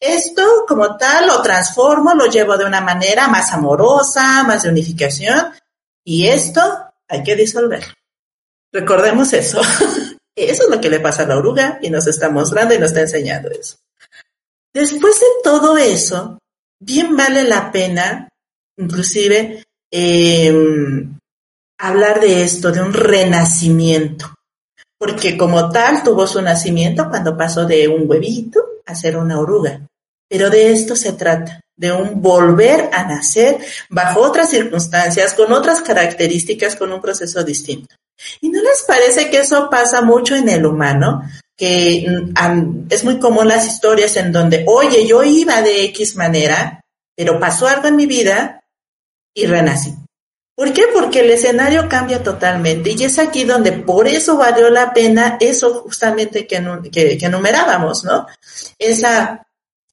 [0.00, 5.52] esto como tal lo transformo, lo llevo de una manera más amorosa, más de unificación,
[6.02, 6.62] y esto
[7.06, 7.97] hay que disolverlo.
[8.72, 9.60] Recordemos eso.
[10.36, 12.90] Eso es lo que le pasa a la oruga y nos está mostrando y nos
[12.90, 13.76] está enseñando eso.
[14.72, 16.38] Después de todo eso,
[16.78, 18.28] bien vale la pena,
[18.76, 21.18] inclusive, em,
[21.76, 24.32] hablar de esto, de un renacimiento.
[24.96, 29.80] Porque como tal tuvo su nacimiento cuando pasó de un huevito a ser una oruga.
[30.28, 33.58] Pero de esto se trata, de un volver a nacer
[33.88, 37.96] bajo otras circunstancias, con otras características, con un proceso distinto.
[38.40, 41.22] ¿Y no les parece que eso pasa mucho en el humano?
[41.56, 46.80] Que mm, es muy común las historias en donde, oye, yo iba de X manera,
[47.16, 48.62] pero pasó algo en mi vida
[49.34, 49.94] y renací.
[50.54, 50.86] ¿Por qué?
[50.92, 55.82] Porque el escenario cambia totalmente y es aquí donde por eso valió la pena eso
[55.82, 56.60] justamente que,
[56.90, 58.26] que, que enumerábamos, ¿no?
[58.76, 59.46] Esa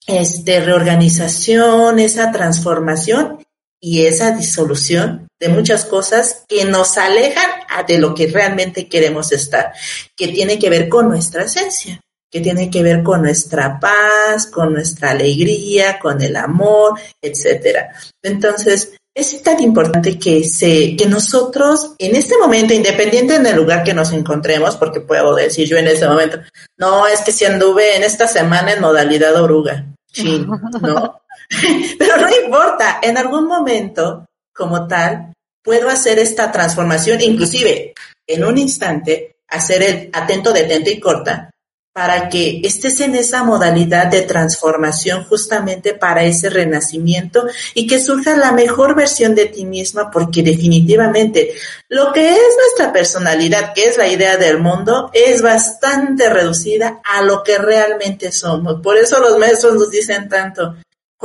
[0.08, 3.45] este, reorganización, esa transformación
[3.82, 7.50] y esa disolución de muchas cosas que nos alejan
[7.88, 9.74] de lo que realmente queremos estar,
[10.16, 12.00] que tiene que ver con nuestra esencia,
[12.32, 17.94] que tiene que ver con nuestra paz, con nuestra alegría, con el amor, etcétera.
[18.24, 23.84] Entonces, es tan importante que se, que nosotros en este momento, independiente en el lugar
[23.84, 26.40] que nos encontremos, porque puedo decir yo en este momento,
[26.78, 30.46] no, es que si anduve en esta semana en modalidad oruga, sí,
[30.82, 31.22] no,
[32.00, 35.34] pero no importa, en algún momento, como tal,
[35.64, 37.94] puedo hacer esta transformación, inclusive
[38.28, 41.50] en un instante, hacer el atento, detente y corta,
[41.96, 48.36] para que estés en esa modalidad de transformación justamente para ese renacimiento y que surja
[48.36, 51.54] la mejor versión de ti misma, porque definitivamente
[51.88, 57.22] lo que es nuestra personalidad, que es la idea del mundo, es bastante reducida a
[57.22, 58.82] lo que realmente somos.
[58.82, 60.76] Por eso los maestros nos dicen tanto,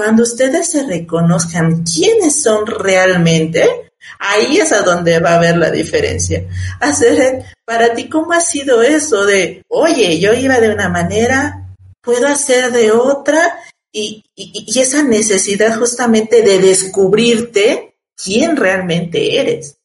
[0.00, 5.70] cuando ustedes se reconozcan quiénes son realmente, ahí es a donde va a haber la
[5.70, 6.48] diferencia.
[6.80, 12.26] Hacer, para ti, ¿cómo ha sido eso de, oye, yo iba de una manera, puedo
[12.26, 13.58] hacer de otra?
[13.92, 19.76] Y, y, esa necesidad justamente de descubrirte quién realmente eres.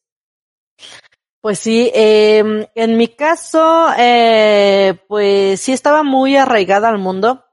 [1.42, 7.44] Pues sí, eh, en mi caso, eh, pues sí estaba muy arraigada al mundo.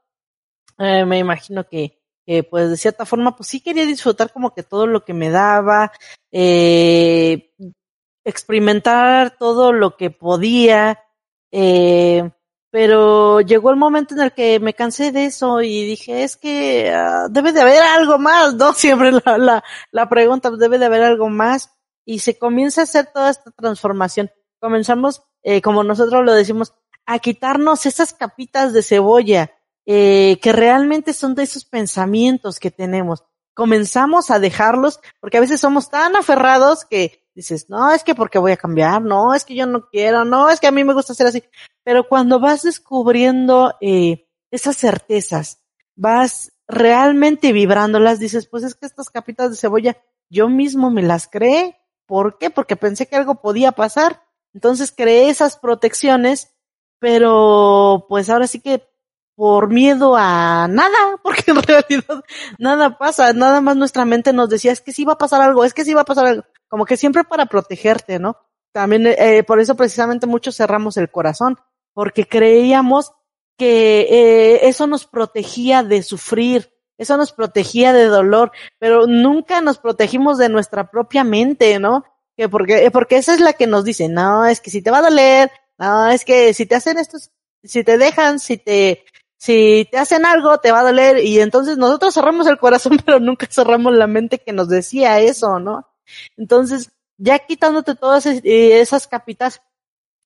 [0.78, 2.03] Eh, me imagino que
[2.50, 5.92] pues de cierta forma pues sí quería disfrutar como que todo lo que me daba,
[6.32, 7.52] eh,
[8.24, 11.00] experimentar todo lo que podía,
[11.52, 12.30] eh,
[12.74, 16.92] pero llegó el momento en el que me cansé de eso y dije, es que
[16.92, 18.72] uh, debe de haber algo más, ¿no?
[18.74, 21.70] Siempre la, la, la pregunta, debe de haber algo más
[22.04, 24.30] y se comienza a hacer toda esta transformación.
[24.58, 26.74] Comenzamos, eh, como nosotros lo decimos,
[27.06, 29.52] a quitarnos esas capitas de cebolla,
[29.86, 33.24] eh, que realmente son de esos pensamientos que tenemos.
[33.54, 38.38] Comenzamos a dejarlos porque a veces somos tan aferrados que dices, no, es que porque
[38.38, 40.94] voy a cambiar, no, es que yo no quiero, no, es que a mí me
[40.94, 41.42] gusta ser así.
[41.82, 45.62] Pero cuando vas descubriendo eh, esas certezas,
[45.96, 49.96] vas realmente vibrándolas, dices, pues es que estas capitas de cebolla
[50.30, 51.78] yo mismo me las creé.
[52.06, 52.50] ¿Por qué?
[52.50, 54.22] Porque pensé que algo podía pasar.
[54.52, 56.54] Entonces creé esas protecciones,
[56.98, 58.86] pero pues ahora sí que
[59.34, 62.24] por miedo a nada, porque en realidad
[62.58, 65.64] nada pasa, nada más nuestra mente nos decía, es que sí va a pasar algo,
[65.64, 68.36] es que sí va a pasar algo, como que siempre para protegerte, ¿no?
[68.72, 71.58] También eh, por eso precisamente muchos cerramos el corazón,
[71.92, 73.12] porque creíamos
[73.56, 79.78] que eh, eso nos protegía de sufrir, eso nos protegía de dolor, pero nunca nos
[79.78, 82.04] protegimos de nuestra propia mente, ¿no?
[82.36, 84.98] Que porque, porque esa es la que nos dice, no, es que si te va
[84.98, 87.18] a doler, no, es que si te hacen esto,
[87.62, 89.04] si te dejan, si te,
[89.44, 93.20] si te hacen algo, te va a doler, y entonces nosotros cerramos el corazón, pero
[93.20, 95.86] nunca cerramos la mente que nos decía eso, ¿no?
[96.38, 98.40] Entonces, ya quitándote todas eh,
[98.80, 99.60] esas capitas,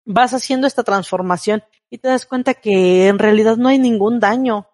[0.04, 4.68] vas haciendo esta transformación y te das cuenta que en realidad no hay ningún daño.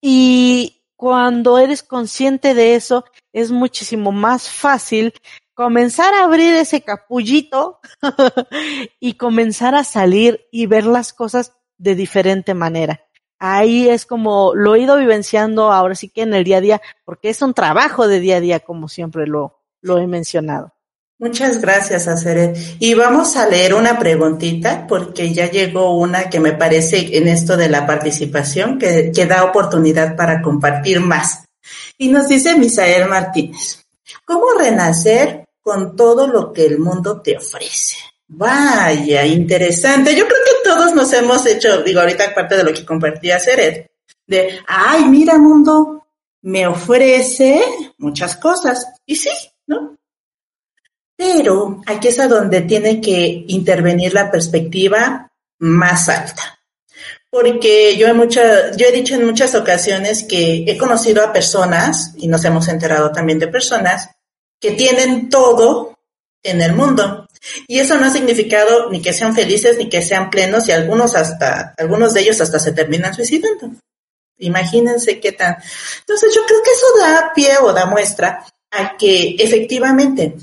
[0.00, 3.04] Y cuando eres consciente de eso,
[3.34, 5.12] es muchísimo más fácil
[5.52, 7.80] comenzar a abrir ese capullito
[9.00, 13.05] y comenzar a salir y ver las cosas de diferente manera.
[13.38, 16.82] Ahí es como lo he ido vivenciando ahora sí que en el día a día,
[17.04, 20.72] porque es un trabajo de día a día, como siempre lo, he mencionado.
[21.18, 22.58] Muchas gracias, Aceret.
[22.78, 27.56] Y vamos a leer una preguntita porque ya llegó una que me parece en esto
[27.56, 31.46] de la participación que da oportunidad para compartir más.
[31.98, 33.86] Y nos dice Misael Martínez,
[34.24, 37.96] ¿cómo renacer con todo lo que el mundo te ofrece?
[38.28, 40.14] Vaya, interesante.
[40.16, 43.90] Yo creo que todos nos hemos hecho, digo, ahorita aparte de lo que compartía Aceret,
[44.26, 46.06] de, ay, mira mundo,
[46.42, 47.62] me ofrece
[47.98, 48.86] muchas cosas.
[49.06, 49.30] Y sí,
[49.66, 49.96] ¿no?
[51.16, 56.58] Pero aquí es a donde tiene que intervenir la perspectiva más alta.
[57.30, 62.68] Porque yo he dicho en muchas ocasiones que he conocido a personas, y nos hemos
[62.68, 64.10] enterado también de personas,
[64.60, 65.98] que tienen todo
[66.42, 67.25] en el mundo.
[67.66, 71.14] Y eso no ha significado ni que sean felices ni que sean plenos y algunos
[71.14, 73.70] hasta, algunos de ellos hasta se terminan suicidando.
[74.38, 75.56] Imagínense qué tan.
[76.00, 80.36] Entonces yo creo que eso da pie o da muestra a que efectivamente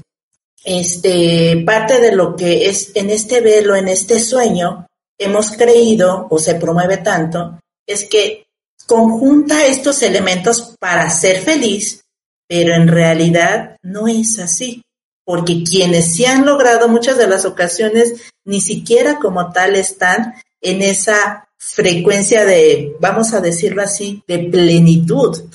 [0.63, 4.87] este, parte de lo que es en este velo, en este sueño,
[5.17, 8.45] hemos creído o se promueve tanto, es que
[8.87, 12.01] conjunta estos elementos para ser feliz,
[12.47, 14.81] pero en realidad no es así,
[15.25, 18.13] porque quienes sí han logrado muchas de las ocasiones
[18.45, 25.49] ni siquiera como tal están en esa frecuencia de, vamos a decirlo así, de plenitud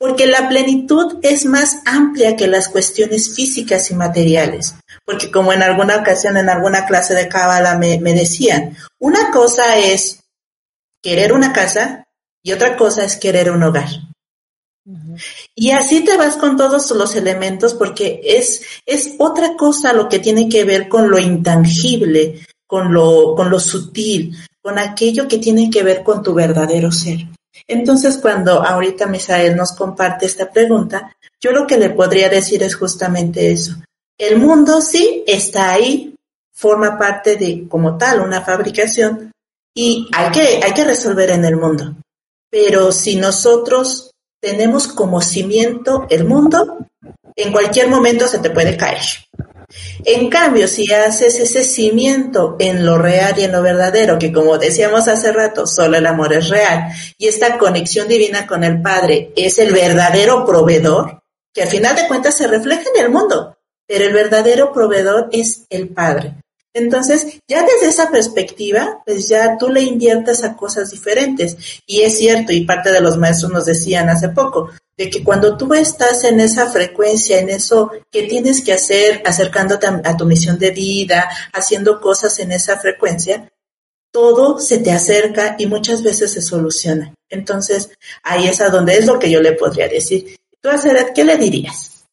[0.00, 4.74] porque la plenitud es más amplia que las cuestiones físicas y materiales.
[5.04, 10.20] Porque como en alguna ocasión, en alguna clase de cábala me, decían, una cosa es
[11.02, 12.06] querer una casa
[12.42, 13.90] y otra cosa es querer un hogar.
[15.54, 20.18] Y así te vas con todos los elementos porque es, es otra cosa lo que
[20.18, 25.70] tiene que ver con lo intangible, con lo, con lo sutil, con aquello que tiene
[25.70, 27.26] que ver con tu verdadero ser.
[27.66, 32.74] Entonces, cuando ahorita Misael nos comparte esta pregunta, yo lo que le podría decir es
[32.74, 33.76] justamente eso.
[34.18, 36.14] El mundo sí está ahí,
[36.52, 39.32] forma parte de, como tal, una fabricación
[39.74, 41.94] y hay que, hay que resolver en el mundo.
[42.50, 44.09] Pero si nosotros
[44.40, 46.78] tenemos como cimiento el mundo,
[47.36, 49.00] en cualquier momento se te puede caer.
[50.04, 54.58] En cambio, si haces ese cimiento en lo real y en lo verdadero, que como
[54.58, 59.32] decíamos hace rato, solo el amor es real, y esta conexión divina con el Padre
[59.36, 61.22] es el verdadero proveedor,
[61.54, 65.66] que al final de cuentas se refleja en el mundo, pero el verdadero proveedor es
[65.70, 66.34] el Padre.
[66.72, 71.56] Entonces, ya desde esa perspectiva, pues ya tú le inviertes a cosas diferentes.
[71.86, 75.56] Y es cierto, y parte de los maestros nos decían hace poco, de que cuando
[75.56, 80.58] tú estás en esa frecuencia, en eso que tienes que hacer, acercándote a, tu misión
[80.58, 83.50] de vida, haciendo cosas en esa frecuencia,
[84.12, 87.14] todo se te acerca y muchas veces se soluciona.
[87.28, 87.90] Entonces,
[88.22, 90.36] ahí es a donde es lo que yo le podría decir.
[90.60, 92.04] Tú, Aceret, ¿qué le dirías?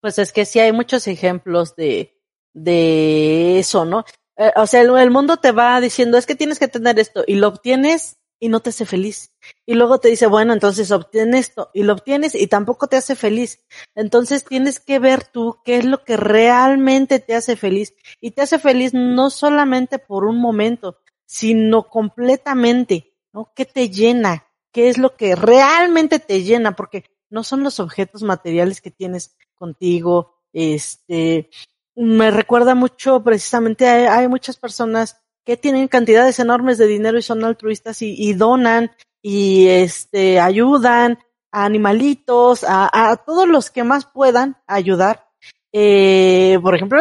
[0.00, 2.15] Pues es que sí hay muchos ejemplos de,
[2.56, 4.04] de eso, ¿no?
[4.36, 7.36] Eh, o sea, el, mundo te va diciendo, es que tienes que tener esto, y
[7.36, 9.34] lo obtienes y no te hace feliz.
[9.66, 13.14] Y luego te dice, bueno, entonces obtienes esto, y lo obtienes y tampoco te hace
[13.14, 13.62] feliz.
[13.94, 17.94] Entonces tienes que ver tú qué es lo que realmente te hace feliz.
[18.20, 23.52] Y te hace feliz no solamente por un momento, sino completamente, ¿no?
[23.54, 24.46] ¿Qué te llena?
[24.72, 26.74] ¿Qué es lo que realmente te llena?
[26.74, 31.50] Porque no son los objetos materiales que tienes contigo, este,
[31.96, 37.42] me recuerda mucho precisamente, hay, muchas personas que tienen cantidades enormes de dinero y son
[37.44, 38.90] altruistas y, donan
[39.22, 41.18] y este ayudan
[41.50, 45.26] a animalitos, a, todos los que más puedan ayudar.
[45.72, 46.98] Eh, por ejemplo,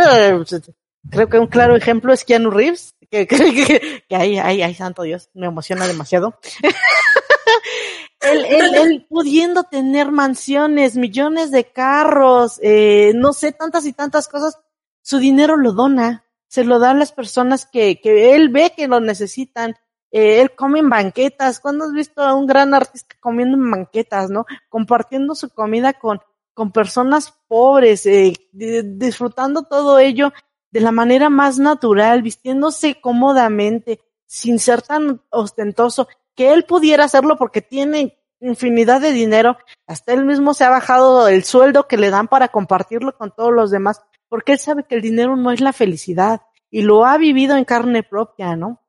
[1.09, 5.03] creo que un claro ejemplo es Keanu Reeves, que, que, que, ahí, ahí, ahí, santo
[5.03, 6.39] Dios, me emociona demasiado.
[8.21, 14.27] él, él, él, pudiendo tener mansiones, millones de carros, eh, no sé, tantas y tantas
[14.27, 14.57] cosas,
[15.05, 18.87] su dinero lo dona, se lo da a las personas que, que él ve que
[18.87, 19.75] lo necesitan.
[20.09, 21.59] Eh, él come en banquetas.
[21.59, 24.47] ¿Cuándo has visto a un gran artista comiendo en banquetas, no?
[24.67, 26.21] Compartiendo su comida con,
[26.55, 30.33] con personas pobres, eh, disfrutando todo ello
[30.71, 37.37] de la manera más natural, vistiéndose cómodamente, sin ser tan ostentoso, que él pudiera hacerlo
[37.37, 42.09] porque tiene infinidad de dinero, hasta él mismo se ha bajado el sueldo que le
[42.09, 44.01] dan para compartirlo con todos los demás,
[44.35, 47.63] porque él sabe que el dinero no es la felicidad y lo ha vivido en
[47.63, 48.81] carne propia, ¿no?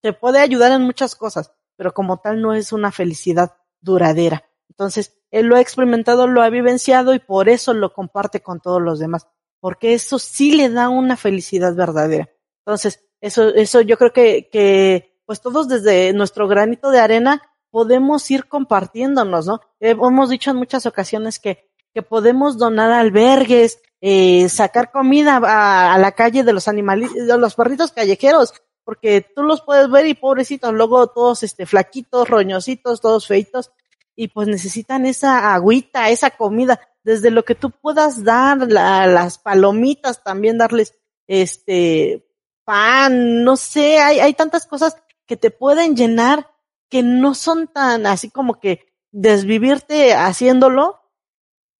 [0.00, 4.44] Te puede ayudar en muchas cosas, pero como tal no es una felicidad duradera.
[4.68, 8.80] Entonces, él lo ha experimentado, lo ha vivenciado y por eso lo comparte con todos
[8.80, 9.26] los demás,
[9.58, 12.30] porque eso sí le da una felicidad verdadera.
[12.64, 17.42] Entonces, eso, eso yo creo que, pues todos desde nuestro granito de arena
[17.72, 19.62] podemos ir compartiéndonos, ¿no?
[19.80, 26.12] hemos dicho en muchas ocasiones que, que podemos donar albergues, eh, sacar comida a, la
[26.12, 30.72] calle de los animalitos, de los perritos callejeros, porque tú los puedes ver y pobrecitos,
[30.72, 33.70] luego todos este flaquitos, roñositos, todos feitos,
[34.16, 40.22] y pues necesitan esa agüita, esa comida, desde lo que tú puedas dar, las palomitas
[40.22, 40.94] también darles
[41.26, 42.26] este
[42.64, 44.96] pan, no sé, hay, hay tantas cosas
[45.26, 46.48] que te pueden llenar
[46.88, 50.99] que no son tan así como que desvivirte haciéndolo,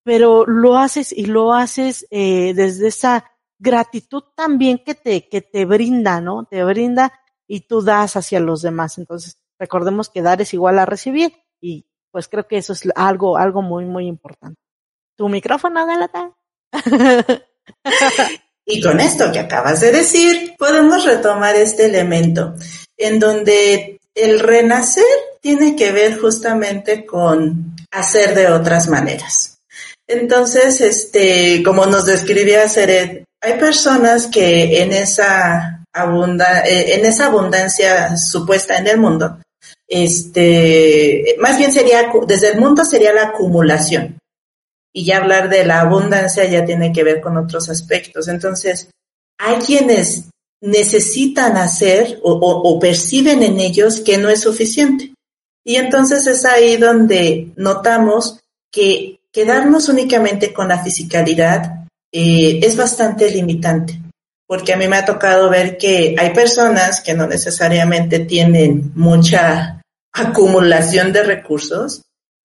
[0.03, 5.65] pero lo haces y lo haces eh, desde esa gratitud también que te, que te
[5.65, 6.45] brinda, ¿no?
[6.45, 7.13] Te brinda
[7.47, 8.99] y tú das hacia los demás.
[8.99, 13.37] Entonces, recordemos que dar es igual a recibir y pues creo que eso es algo,
[13.37, 14.61] algo muy, muy importante.
[15.17, 16.33] Tu micrófono, Galata.
[18.65, 22.55] y con esto que acabas de decir, podemos retomar este elemento
[22.97, 25.05] en donde el renacer
[25.41, 29.60] tiene que ver justamente con hacer de otras maneras.
[30.11, 37.27] Entonces, este, como nos describía Seret, hay personas que en esa abunda, eh, en esa
[37.27, 39.41] abundancia supuesta en el mundo,
[39.87, 44.19] este, más bien sería, desde el mundo sería la acumulación.
[44.93, 48.27] Y ya hablar de la abundancia ya tiene que ver con otros aspectos.
[48.27, 48.91] Entonces,
[49.39, 50.25] hay quienes
[50.61, 55.15] necesitan hacer o, o perciben en ellos que no es suficiente.
[55.65, 58.41] Y entonces es ahí donde notamos
[58.73, 64.01] que quedarnos únicamente con la fisicalidad eh, es bastante limitante,
[64.47, 69.81] porque a mí me ha tocado ver que hay personas que no necesariamente tienen mucha
[70.13, 72.03] acumulación de recursos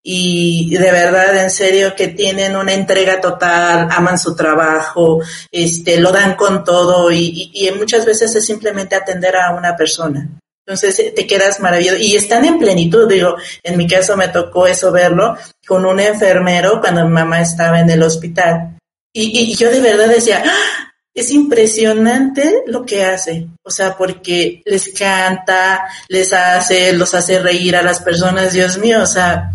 [0.07, 6.11] y de verdad, en serio, que tienen una entrega total, aman su trabajo, este, lo
[6.11, 10.29] dan con todo y, y muchas veces es simplemente atender a una persona.
[10.65, 11.97] Entonces eh, te quedas maravilloso.
[11.97, 15.37] Y están en plenitud, digo, en mi caso me tocó eso verlo
[15.67, 18.77] con un enfermero cuando mi mamá estaba en el hospital.
[19.13, 20.85] Y, y yo de verdad decía, ¡Ah!
[21.15, 23.47] es impresionante lo que hace.
[23.63, 29.01] O sea, porque les canta, les hace, los hace reír a las personas, Dios mío,
[29.01, 29.51] o sea,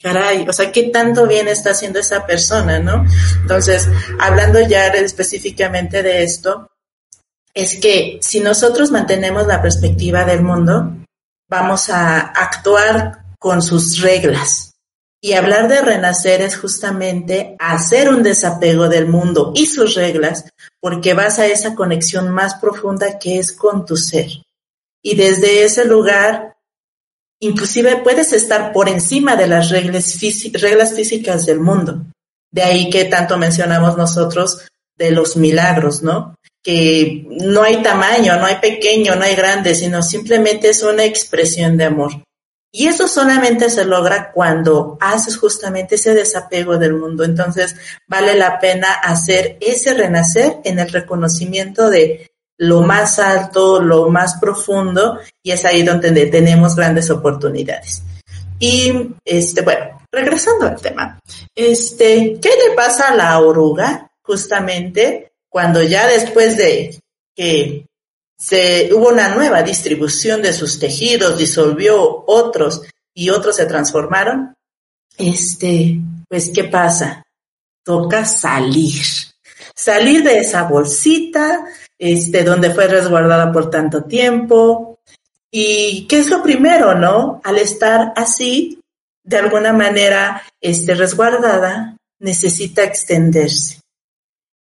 [0.00, 3.04] caray, o sea, qué tanto bien está haciendo esa persona, ¿no?
[3.42, 3.88] Entonces,
[4.20, 6.69] hablando ya específicamente de esto,
[7.54, 10.92] es que si nosotros mantenemos la perspectiva del mundo,
[11.48, 14.74] vamos a actuar con sus reglas.
[15.22, 20.44] Y hablar de renacer es justamente hacer un desapego del mundo y sus reglas,
[20.80, 24.30] porque vas a esa conexión más profunda que es con tu ser.
[25.02, 26.56] Y desde ese lugar,
[27.38, 30.18] inclusive puedes estar por encima de las reglas,
[30.54, 32.02] reglas físicas del mundo.
[32.50, 36.34] De ahí que tanto mencionamos nosotros de los milagros, ¿no?
[36.62, 41.76] Que no hay tamaño, no hay pequeño, no hay grande, sino simplemente es una expresión
[41.76, 42.12] de amor.
[42.72, 47.24] Y eso solamente se logra cuando haces justamente ese desapego del mundo.
[47.24, 47.74] Entonces,
[48.06, 54.36] vale la pena hacer ese renacer en el reconocimiento de lo más alto, lo más
[54.36, 58.02] profundo, y es ahí donde tenemos grandes oportunidades.
[58.60, 61.18] Y, este, bueno, regresando al tema,
[61.54, 66.98] este, ¿qué le pasa a la oruga justamente cuando ya después de
[67.34, 67.86] que
[68.38, 72.82] se, hubo una nueva distribución de sus tejidos, disolvió otros
[73.12, 74.54] y otros se transformaron,
[75.18, 75.98] este,
[76.28, 77.22] pues, ¿qué pasa?
[77.84, 79.02] Toca salir.
[79.74, 81.66] Salir de esa bolsita,
[81.98, 85.00] este, donde fue resguardada por tanto tiempo.
[85.50, 87.40] ¿Y qué es lo primero, no?
[87.44, 88.80] Al estar así,
[89.22, 93.80] de alguna manera, este, resguardada, necesita extenderse.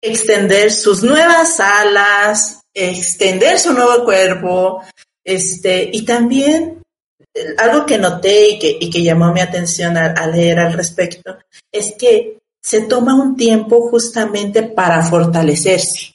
[0.01, 4.83] Extender sus nuevas alas, extender su nuevo cuerpo,
[5.25, 6.83] este, y también
[7.35, 11.39] eh, algo que noté y que, y que llamó mi atención al, leer al respecto,
[11.71, 16.15] es que se toma un tiempo justamente para fortalecerse.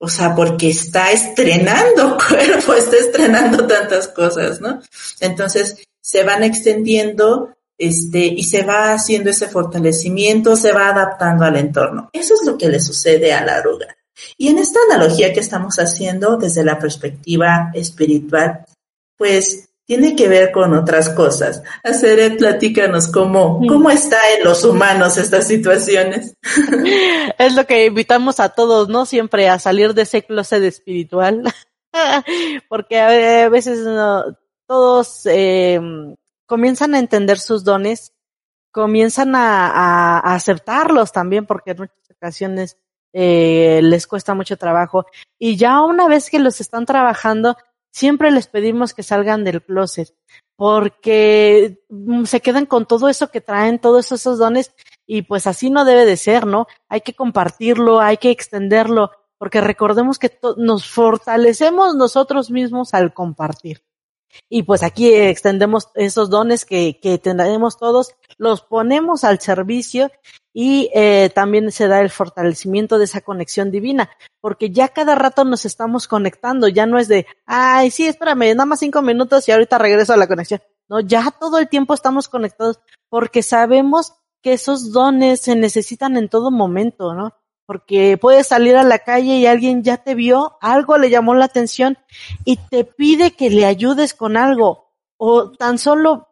[0.00, 4.80] O sea, porque está estrenando cuerpo, está estrenando tantas cosas, ¿no?
[5.20, 11.56] Entonces, se van extendiendo, este, y se va haciendo ese fortalecimiento, se va adaptando al
[11.56, 12.10] entorno.
[12.12, 13.96] Eso es lo que le sucede a la arruga.
[14.36, 18.64] Y en esta analogía que estamos haciendo desde la perspectiva espiritual,
[19.16, 21.62] pues tiene que ver con otras cosas.
[21.82, 26.34] Hacer, platícanos cómo, cómo está en los humanos estas situaciones.
[27.38, 29.06] Es lo que invitamos a todos, ¿no?
[29.06, 31.42] Siempre a salir de ese closet espiritual.
[32.68, 33.78] Porque a veces
[34.66, 35.80] todos eh,
[36.48, 38.14] comienzan a entender sus dones,
[38.72, 42.76] comienzan a, aceptarlos también, porque en muchas ocasiones
[43.12, 45.06] eh, les cuesta mucho trabajo.
[45.38, 47.56] Y ya una vez que los están trabajando,
[47.92, 50.14] siempre les pedimos que salgan del closet,
[50.56, 54.72] porque mm, se quedan con todo eso que traen, todos esos dones,
[55.06, 56.66] y pues así no debe de ser, ¿no?
[56.88, 63.87] Hay que compartirlo, hay que extenderlo, porque recordemos que nos fortalecemos nosotros mismos al compartir.
[64.48, 70.10] Y pues aquí extendemos esos dones que, que tenemos todos, los ponemos al servicio
[70.52, 74.10] y eh, también se da el fortalecimiento de esa conexión divina,
[74.40, 78.66] porque ya cada rato nos estamos conectando, ya no es de, ay, sí, espérame, nada
[78.66, 80.60] más cinco minutos y ahorita regreso a la conexión.
[80.88, 86.28] No, ya todo el tiempo estamos conectados porque sabemos que esos dones se necesitan en
[86.28, 87.34] todo momento, ¿no?
[87.68, 91.44] Porque puedes salir a la calle y alguien ya te vio, algo le llamó la
[91.44, 91.98] atención
[92.46, 96.28] y te pide que le ayudes con algo o tan solo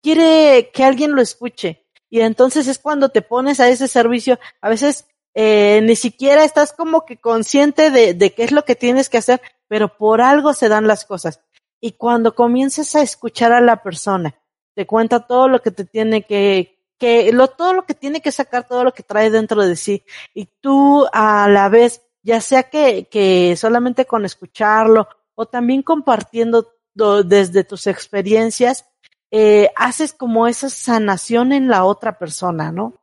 [0.00, 4.68] quiere que alguien lo escuche y entonces es cuando te pones a ese servicio, a
[4.68, 9.08] veces eh, ni siquiera estás como que consciente de, de qué es lo que tienes
[9.08, 11.40] que hacer, pero por algo se dan las cosas.
[11.80, 14.34] Y cuando comienzas a escuchar a la persona,
[14.74, 18.32] te cuenta todo lo que te tiene que, que lo, todo lo que tiene que
[18.32, 22.64] sacar, todo lo que trae dentro de sí, y tú a la vez, ya sea
[22.64, 28.86] que, que solamente con escucharlo o también compartiendo desde tus experiencias,
[29.30, 32.94] eh, haces como esa sanación en la otra persona, ¿no?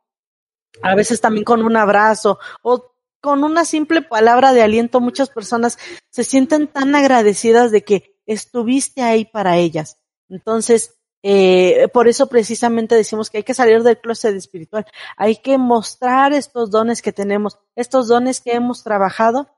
[0.82, 5.78] A veces también con un abrazo o con una simple palabra de aliento, muchas personas
[6.10, 9.98] se sienten tan agradecidas de que estuviste ahí para ellas.
[10.28, 10.93] Entonces,
[11.26, 16.34] eh, por eso precisamente decimos que hay que salir del closet espiritual, hay que mostrar
[16.34, 19.48] estos dones que tenemos, estos dones que hemos trabajado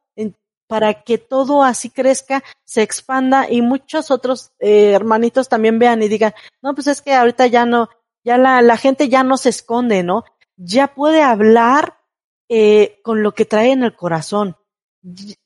[0.69, 6.09] para que todo así crezca, se expanda y muchos otros eh, hermanitos también vean y
[6.09, 7.89] digan, no, pues es que ahorita ya no,
[8.25, 10.25] ya la, la gente ya no se esconde, ¿no?
[10.57, 11.99] Ya puede hablar
[12.49, 14.57] eh, con lo que trae en el corazón.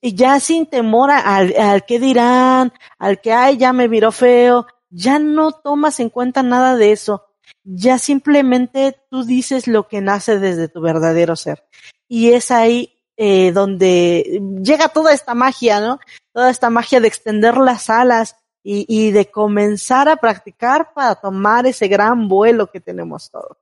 [0.00, 4.66] Y ya sin temor al, al que dirán, al que, ay, ya me viró feo,
[4.91, 7.26] ya no tomas en cuenta nada de eso.
[7.64, 11.64] Ya simplemente tú dices lo que nace desde tu verdadero ser.
[12.09, 16.01] Y es ahí eh, donde llega toda esta magia, ¿no?
[16.32, 21.88] Toda esta magia de extender las alas y, de comenzar a practicar para tomar ese
[21.88, 23.57] gran vuelo que tenemos todos.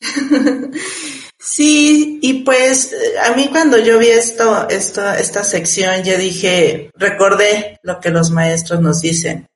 [1.46, 7.78] Sí, y pues a mí cuando yo vi esto, esto, esta sección, yo dije, recordé
[7.82, 9.46] lo que los maestros nos dicen.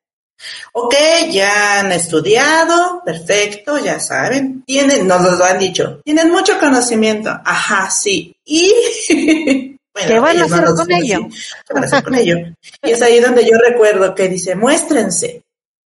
[0.72, 0.94] Ok,
[1.30, 7.90] ya han estudiado, perfecto, ya saben, tienen, nos lo han dicho, tienen mucho conocimiento, ajá,
[7.90, 8.72] sí, y
[9.92, 11.28] bueno, ¿qué van a hacer con ello?
[11.66, 12.36] ¿Qué van a hacer con ello?
[12.82, 15.42] Y es ahí donde yo recuerdo que dice, muéstrense,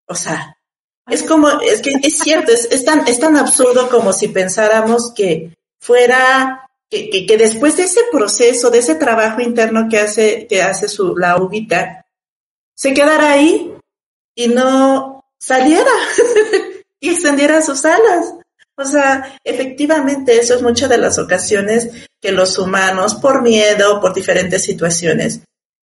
[0.08, 0.58] o sea,
[1.08, 5.14] es como, es que es cierto, es, es tan, es tan absurdo como si pensáramos
[5.14, 10.62] que fuera que, que, después de ese proceso, de ese trabajo interno que hace, que
[10.62, 12.06] hace su, la uguita,
[12.74, 13.74] se quedara ahí
[14.40, 15.92] y no saliera
[17.02, 18.36] y extendiera sus alas.
[18.78, 21.90] O sea, efectivamente, eso es muchas de las ocasiones
[22.22, 25.42] que los humanos, por miedo, por diferentes situaciones,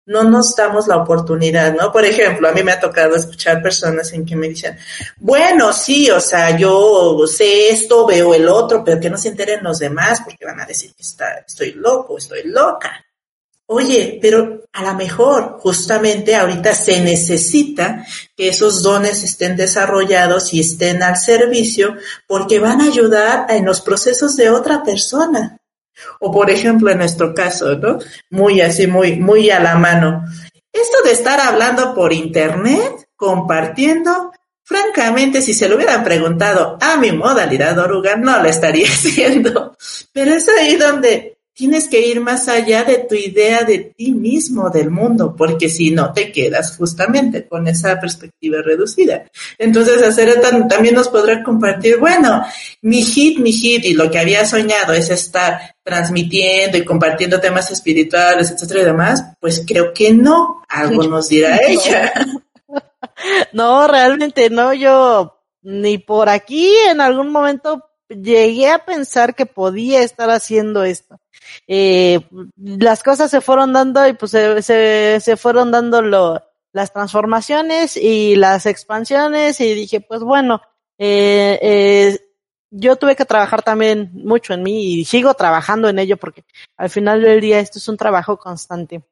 [0.06, 1.92] no nos damos la oportunidad, ¿no?
[1.92, 4.78] Por ejemplo, a mí me ha tocado escuchar personas en que me dicen,
[5.18, 9.62] bueno, sí, o sea, yo sé esto, veo el otro, pero que no se enteren
[9.62, 13.04] los demás porque van a decir que está, estoy loco, estoy loca.
[13.70, 18.02] Oye, pero a lo mejor justamente ahorita se necesita
[18.34, 21.94] que esos dones estén desarrollados y estén al servicio
[22.26, 25.58] porque van a ayudar en los procesos de otra persona.
[26.18, 27.98] O por ejemplo, en nuestro caso, ¿no?
[28.30, 30.24] Muy así, muy, muy a la mano.
[30.72, 34.32] Esto de estar hablando por internet, compartiendo,
[34.64, 39.76] francamente, si se lo hubieran preguntado a mi modalidad oruga, no lo estaría haciendo.
[40.14, 44.70] Pero es ahí donde tienes que ir más allá de tu idea de ti mismo,
[44.70, 49.24] del mundo, porque si no te quedas justamente con esa perspectiva reducida.
[49.58, 52.44] Entonces, hacer también nos podrá compartir, bueno,
[52.80, 57.72] mi hit, mi hit, y lo que había soñado es estar transmitiendo y compartiendo temas
[57.72, 62.12] espirituales, etcétera y demás, pues creo que no, algo nos dirá ella.
[63.52, 70.02] No, realmente no, yo ni por aquí en algún momento llegué a pensar que podía
[70.02, 71.18] estar haciendo esto
[71.66, 72.20] eh,
[72.56, 76.42] las cosas se fueron dando y pues se, se, se fueron dando lo,
[76.72, 80.60] las transformaciones y las expansiones y dije, pues bueno,
[80.98, 82.18] eh, eh,
[82.70, 86.44] yo tuve que trabajar también mucho en mí y sigo trabajando en ello porque
[86.76, 89.02] al final del día esto es un trabajo constante.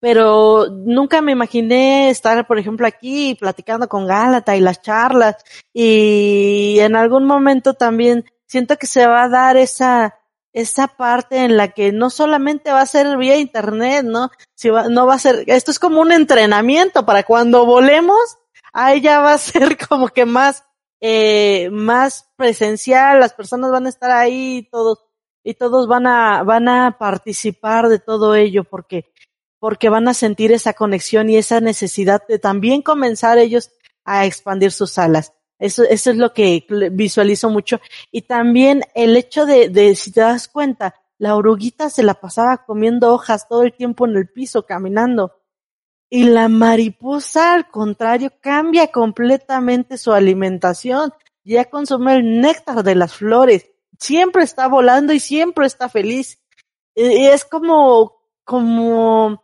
[0.00, 5.36] Pero nunca me imaginé estar, por ejemplo, aquí platicando con Gálata y las charlas
[5.72, 10.18] y en algún momento también siento que se va a dar esa,
[10.54, 14.30] esa parte en la que no solamente va a ser vía internet, ¿no?
[14.54, 18.38] Si va, no va a ser, esto es como un entrenamiento para cuando volemos,
[18.72, 20.64] ahí ya va a ser como que más,
[21.00, 25.04] eh, más presencial, las personas van a estar ahí, todos,
[25.42, 29.12] y todos van a, van a participar de todo ello porque,
[29.58, 33.72] porque van a sentir esa conexión y esa necesidad de también comenzar ellos
[34.04, 35.32] a expandir sus alas.
[35.64, 37.80] Eso, eso es lo que visualizo mucho.
[38.12, 42.66] Y también el hecho de, de, si te das cuenta, la oruguita se la pasaba
[42.66, 45.32] comiendo hojas todo el tiempo en el piso, caminando.
[46.10, 51.14] Y la mariposa, al contrario, cambia completamente su alimentación.
[51.44, 53.70] Ya consume el néctar de las flores.
[53.98, 56.42] Siempre está volando y siempre está feliz.
[56.94, 59.42] Y es como, como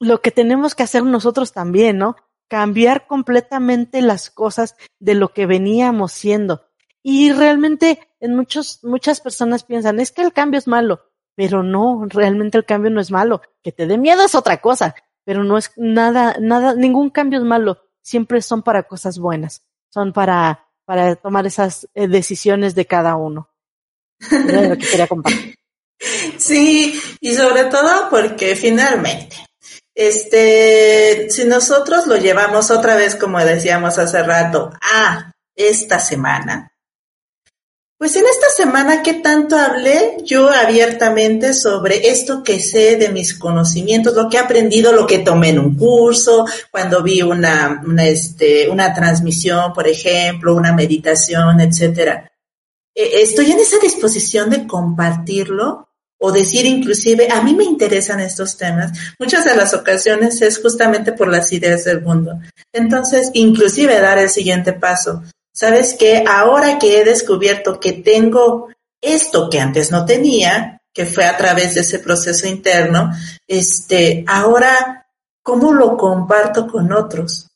[0.00, 2.16] lo que tenemos que hacer nosotros también, ¿no?
[2.48, 6.64] Cambiar completamente las cosas de lo que veníamos siendo.
[7.02, 12.06] Y realmente en muchos, muchas personas piensan, es que el cambio es malo, pero no,
[12.08, 13.42] realmente el cambio no es malo.
[13.62, 14.94] Que te dé miedo es otra cosa,
[15.24, 17.78] pero no es nada, nada, ningún cambio es malo.
[18.02, 23.50] Siempre son para cosas buenas, son para, para tomar esas eh, decisiones de cada uno.
[24.30, 25.54] lo que quería compartir.
[26.38, 29.47] Sí, y sobre todo porque finalmente
[29.98, 36.72] este, si nosotros lo llevamos otra vez, como decíamos hace rato, a esta semana,
[37.98, 43.36] pues en esta semana que tanto hablé yo abiertamente sobre esto que sé de mis
[43.36, 48.06] conocimientos, lo que he aprendido, lo que tomé en un curso, cuando vi una, una,
[48.06, 52.30] este, una transmisión, por ejemplo, una meditación, etcétera.
[52.94, 55.87] E, estoy en esa disposición de compartirlo
[56.18, 61.12] o decir inclusive, a mí me interesan estos temas, muchas de las ocasiones es justamente
[61.12, 62.38] por las ideas del mundo.
[62.72, 65.22] Entonces, inclusive dar el siguiente paso.
[65.52, 66.24] ¿Sabes qué?
[66.26, 68.68] Ahora que he descubierto que tengo
[69.00, 73.12] esto que antes no tenía, que fue a través de ese proceso interno,
[73.46, 75.06] este, ahora,
[75.42, 77.46] ¿cómo lo comparto con otros?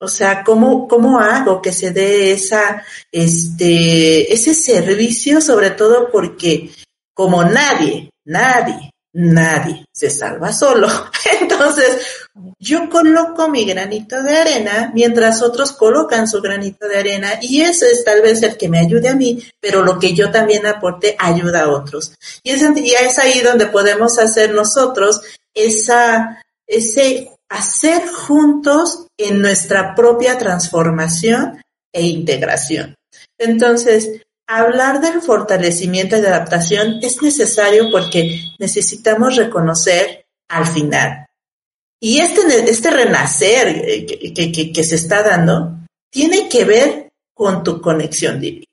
[0.00, 6.70] O sea, ¿cómo, cómo hago que se dé esa, este, ese servicio, sobre todo porque
[7.14, 10.88] como nadie Nadie, nadie se salva solo.
[11.40, 11.98] Entonces,
[12.58, 17.90] yo coloco mi granito de arena mientras otros colocan su granito de arena y ese
[17.90, 21.16] es tal vez el que me ayude a mí, pero lo que yo también aporte
[21.18, 22.14] ayuda a otros.
[22.42, 25.20] Y es, ahí donde podemos hacer nosotros
[25.54, 31.62] ese hacer juntos en nuestra propia transformación
[31.92, 32.96] e integración.
[33.38, 34.22] Entonces,
[34.54, 41.26] Hablar del fortalecimiento y de adaptación es necesario porque necesitamos reconocer al final.
[41.98, 45.78] Y este, este renacer que, que, que se está dando
[46.10, 48.66] tiene que ver con tu conexión divina.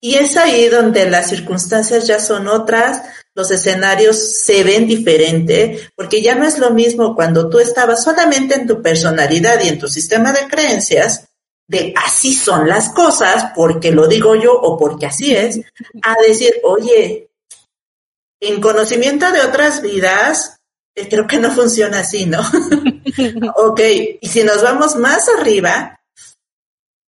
[0.00, 3.02] Y es ahí donde las circunstancias ya son otras,
[3.34, 8.54] los escenarios se ven diferente, porque ya no es lo mismo cuando tú estabas solamente
[8.54, 11.28] en tu personalidad y en tu sistema de creencias,
[11.72, 15.58] de así son las cosas, porque lo digo yo o porque así es,
[16.02, 17.30] a decir, oye,
[18.40, 20.60] en conocimiento de otras vidas,
[20.94, 22.40] eh, creo que no funciona así, ¿no?
[23.56, 23.80] ok,
[24.20, 25.98] y si nos vamos más arriba,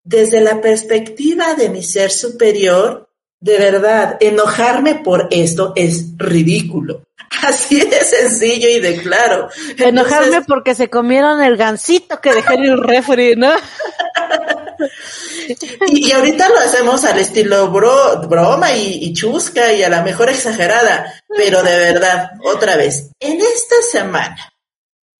[0.03, 3.11] desde la perspectiva de mi ser superior,
[3.41, 7.03] de verdad, enojarme por esto es ridículo.
[7.43, 9.49] Así de sencillo y de claro.
[9.77, 13.51] Enojarme porque se comieron el gansito que dejé en el refri, ¿no?
[15.86, 20.30] y, ahorita lo hacemos al estilo bro, broma y, y, chusca y a la mejor
[20.30, 24.52] exagerada, pero de verdad, otra vez, en esta semana,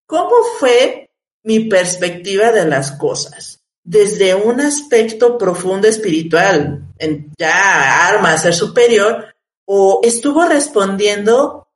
[0.07, 1.11] ¿cómo fue
[1.43, 3.61] mi perspectiva de las cosas?
[3.83, 9.35] Desde un aspecto profundo espiritual, en ya arma, ser superior,
[9.67, 11.69] o estuvo respondiendo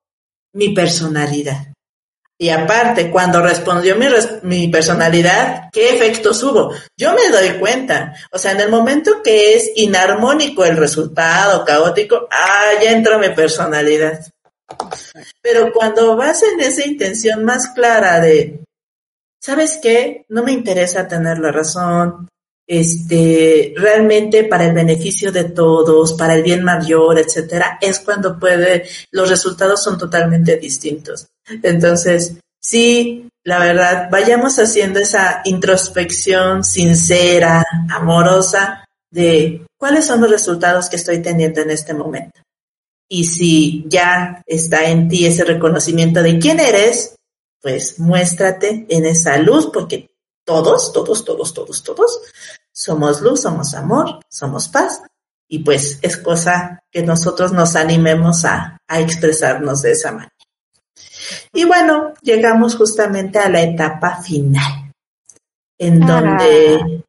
[0.52, 1.68] mi personalidad.
[2.40, 3.97] Y aparte, cuando respondió
[4.43, 6.73] mi, personalidad, ¿qué efectos hubo?
[6.97, 8.15] Yo me doy cuenta.
[8.31, 13.31] O sea, en el momento que es inarmónico el resultado, caótico, ah, ya entró mi
[13.31, 14.24] personalidad.
[15.43, 18.60] Pero cuando vas en esa intención más clara de,
[19.40, 20.24] ¿sabes qué?
[20.28, 22.28] No me interesa tener la razón,
[22.69, 28.86] este, realmente para el beneficio de todos, para el bien mayor, etcétera, es cuando puede,
[29.10, 31.27] los resultados son totalmente distintos.
[31.62, 40.89] Entonces, sí, la verdad, vayamos haciendo esa introspección sincera, amorosa, de cuáles son los resultados
[40.89, 42.41] que estoy teniendo en este momento.
[43.09, 47.16] Y si ya está en ti ese reconocimiento de quién eres,
[47.62, 50.11] pues muéstrate en esa luz, porque
[50.45, 52.20] todos, todos, todos, todos, todos
[52.79, 55.03] somos luz, somos amor, somos paz.
[55.49, 60.33] Y pues es cosa que nosotros nos animemos a, expresarnos de esa manera.
[61.52, 64.92] Y bueno, llegamos justamente a la etapa final,
[65.78, 67.05] en donde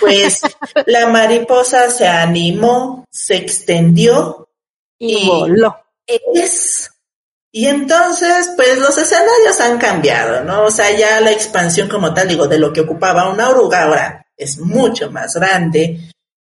[0.00, 0.40] pues
[0.86, 4.48] la mariposa se animó, se extendió
[4.98, 5.76] y, voló.
[6.06, 6.90] Es
[7.56, 10.64] y entonces, pues los escenarios han cambiado, ¿no?
[10.64, 14.26] O sea, ya la expansión como tal, digo, de lo que ocupaba una oruga ahora
[14.36, 16.10] es mucho más grande,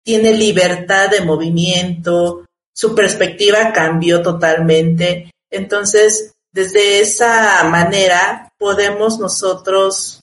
[0.02, 5.30] tiene libertad de movimiento, su perspectiva cambió totalmente.
[5.52, 10.20] Entonces, desde esa manera podemos nosotros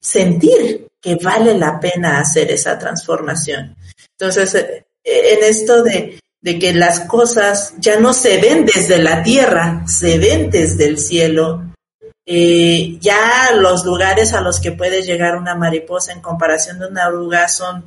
[0.00, 3.76] sentir que vale la pena hacer esa transformación.
[4.18, 9.84] Entonces, eh, en esto de, que las cosas ya no se ven desde la tierra,
[9.86, 11.74] se ven desde el cielo,
[12.24, 17.08] eh, ya los lugares a los que puede llegar una mariposa en comparación de una
[17.08, 17.86] oruga son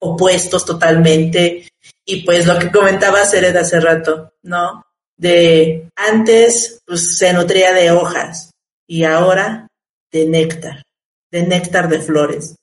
[0.00, 1.68] opuestos totalmente.
[2.04, 4.84] Y pues lo que comentaba Cered hace rato, ¿no?
[5.20, 8.52] De antes pues, se nutría de hojas
[8.88, 9.66] y ahora
[10.10, 10.82] de néctar,
[11.30, 12.56] de néctar de flores.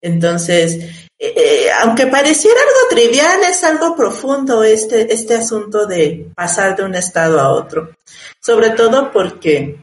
[0.00, 0.74] Entonces,
[1.18, 6.84] eh, eh, aunque pareciera algo trivial, es algo profundo este, este asunto de pasar de
[6.84, 7.94] un estado a otro.
[8.40, 9.80] Sobre todo porque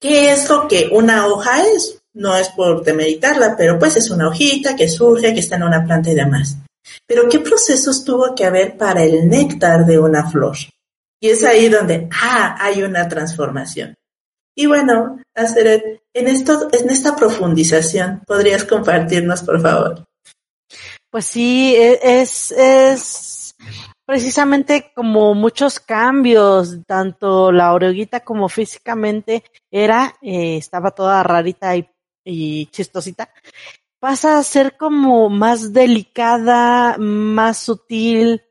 [0.00, 1.98] ¿Qué es lo que una hoja es?
[2.12, 5.84] No es por demeritarla, pero pues es una hojita que surge, que está en una
[5.84, 6.56] planta y demás.
[7.06, 10.56] Pero ¿qué procesos tuvo que haber para el néctar de una flor?
[11.20, 13.94] Y es ahí donde, ah, hay una transformación.
[14.54, 20.04] Y bueno, hacer en esto, en esta profundización, ¿podrías compartirnos, por favor?
[21.10, 23.54] Pues sí, e, es, es
[24.06, 31.74] precisamente como muchos cambios, tanto la oruguita como físicamente era, eh, estaba toda rarita
[32.24, 33.28] y, chistosita,
[33.98, 38.42] pasa a ser como más delicada, más sutil,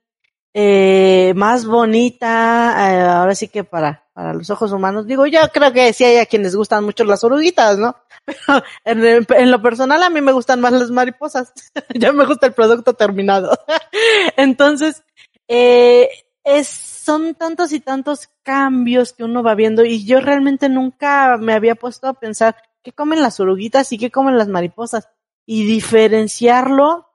[0.57, 5.73] eh, más bonita, eh, ahora sí que para, para los ojos humanos, digo, yo creo
[5.73, 7.97] que sí hay a quienes gustan mucho las oruguitas, ¿no?
[8.25, 11.51] Pero en, en lo personal a mí me gustan más las mariposas,
[11.93, 13.51] ya me gusta el producto terminado.
[14.37, 15.03] Entonces,
[15.49, 16.07] eh,
[16.45, 21.51] es, son tantos y tantos cambios que uno va viendo y yo realmente nunca me
[21.51, 25.09] había puesto a pensar qué comen las oruguitas y qué comen las mariposas
[25.45, 27.09] y diferenciarlo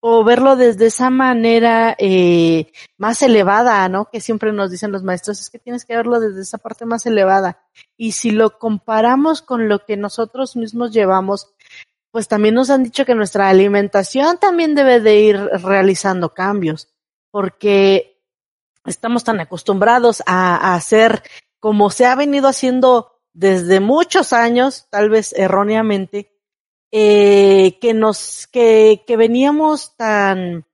[0.00, 4.08] o verlo desde esa manera eh, más elevada, ¿no?
[4.10, 7.06] Que siempre nos dicen los maestros, es que tienes que verlo desde esa parte más
[7.06, 7.64] elevada.
[7.96, 11.54] Y si lo comparamos con lo que nosotros mismos llevamos,
[12.10, 16.88] pues también nos han dicho que nuestra alimentación también debe de ir realizando cambios
[17.36, 18.22] porque
[18.86, 21.22] estamos tan acostumbrados a, hacer
[21.60, 26.35] como se ha venido haciendo desde muchos años, tal vez erróneamente,
[26.98, 30.64] eh, que nos, que, que veníamos tan,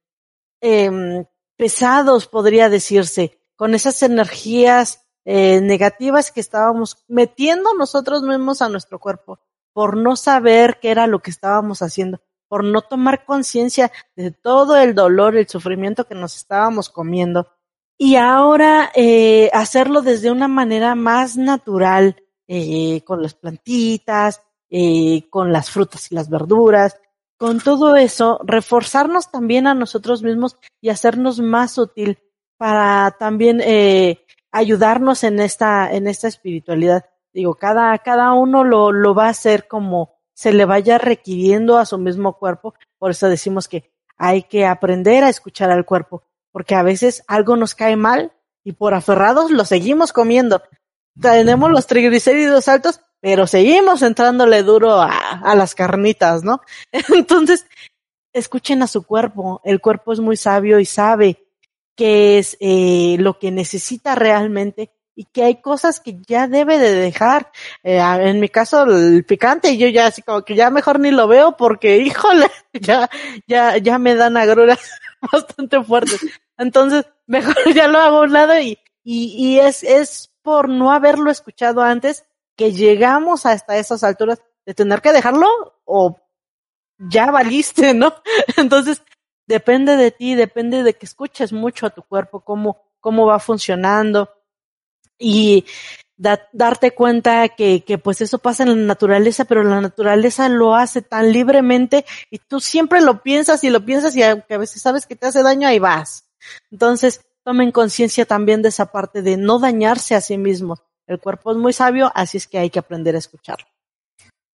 [0.61, 1.27] eh,
[1.57, 9.01] pesados, podría decirse, con esas energías eh, negativas que estábamos metiendo nosotros mismos a nuestro
[9.01, 9.40] cuerpo
[9.73, 14.77] por no saber qué era lo que estábamos haciendo, por no tomar conciencia de todo
[14.77, 17.49] el dolor, el sufrimiento que nos estábamos comiendo.
[17.99, 22.15] Y ahora eh, hacerlo desde una manera más natural,
[23.07, 24.43] con las plantitas,
[24.74, 26.97] eh, con las frutas y las verduras,
[27.36, 32.19] con todo eso, reforzarnos también a nosotros mismos y hacernos más útil
[32.57, 37.05] para también eh, ayudarnos en esta, en esta espiritualidad.
[37.35, 41.85] Digo, cada, cada uno lo, lo va a hacer como se le vaya requiriendo a
[41.85, 42.74] su mismo cuerpo.
[42.99, 47.57] Por eso decimos que hay que aprender a escuchar al cuerpo, porque a veces algo
[47.57, 48.32] nos cae mal
[48.65, 50.62] y por aferrados lo seguimos comiendo.
[51.20, 56.61] Tenemos los triglicéridos altos, pero seguimos entrándole duro a, a las carnitas, ¿no?
[57.15, 57.66] Entonces,
[58.32, 59.61] escuchen a su cuerpo.
[59.65, 61.47] El cuerpo es muy sabio y sabe
[61.97, 66.94] qué es eh, lo que necesita realmente y que hay cosas que ya debe de
[66.94, 67.53] dejar.
[67.85, 71.28] Eh, en mi caso, el picante, yo ya así como que ya mejor ni lo
[71.28, 73.09] veo porque, híjole, ya,
[73.47, 74.90] ya, ya me dan agruras
[75.32, 76.20] bastante fuertes.
[76.59, 80.90] Entonces, mejor ya lo hago a un lado y, y, y es, es por no
[80.90, 82.24] haberlo escuchado antes
[82.62, 85.48] que llegamos hasta esas alturas de tener que dejarlo
[85.84, 86.16] o
[86.97, 88.14] ya valiste, ¿no?
[88.56, 89.02] Entonces,
[89.48, 94.30] depende de ti, depende de que escuches mucho a tu cuerpo, cómo, cómo va funcionando
[95.18, 95.64] y
[96.16, 100.76] da, darte cuenta que, que pues eso pasa en la naturaleza, pero la naturaleza lo
[100.76, 104.82] hace tan libremente y tú siempre lo piensas y lo piensas y aunque a veces
[104.82, 106.28] sabes que te hace daño, ahí vas.
[106.70, 110.78] Entonces, tomen conciencia también de esa parte de no dañarse a sí mismos.
[111.07, 113.66] El cuerpo es muy sabio, así es que hay que aprender a escucharlo.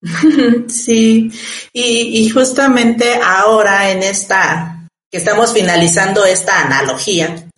[0.69, 1.31] Sí,
[1.73, 7.49] y, justamente ahora en esta, que estamos finalizando esta analogía,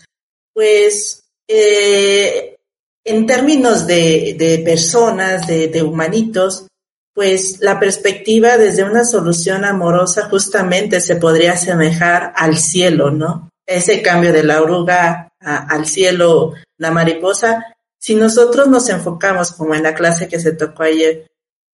[0.54, 2.56] pues eh,
[3.04, 6.66] en términos de, personas, de, humanitos,
[7.14, 13.50] pues la perspectiva desde una solución amorosa justamente se podría asemejar al cielo, ¿no?
[13.66, 19.82] Ese cambio de la oruga al cielo, la mariposa, si nosotros nos enfocamos, como en
[19.82, 21.26] la clase que se tocó ayer,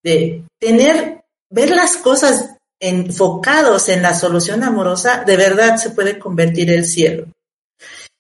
[0.03, 6.71] de tener, ver las cosas enfocados en la solución amorosa, de verdad se puede convertir
[6.71, 7.29] el cielo.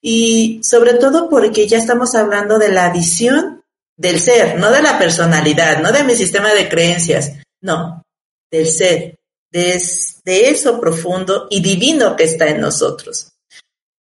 [0.00, 3.62] Y sobre todo porque ya estamos hablando de la visión
[3.96, 8.02] del ser, no de la personalidad, no de mi sistema de creencias, no,
[8.50, 9.16] del ser,
[9.50, 9.82] de,
[10.24, 13.32] de eso profundo y divino que está en nosotros.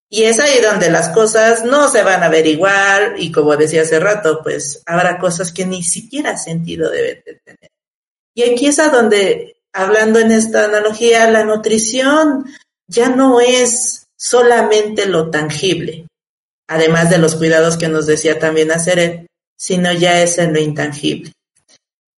[0.08, 3.82] Y es ahí donde las cosas no se van a ver igual y como decía
[3.82, 7.70] hace rato, pues habrá cosas que ni siquiera sentido deben de tener.
[8.34, 12.44] Y aquí es a donde, hablando en esta analogía, la nutrición
[12.86, 16.06] ya no es solamente lo tangible,
[16.68, 19.26] además de los cuidados que nos decía también hacer,
[19.58, 21.32] sino ya es en lo intangible.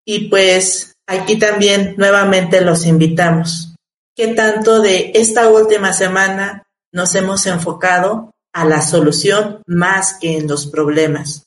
[0.05, 3.75] Y pues aquí también nuevamente los invitamos.
[4.15, 10.49] ¿Qué tanto de esta última semana nos hemos enfocado a la solución más que en
[10.49, 11.47] los problemas.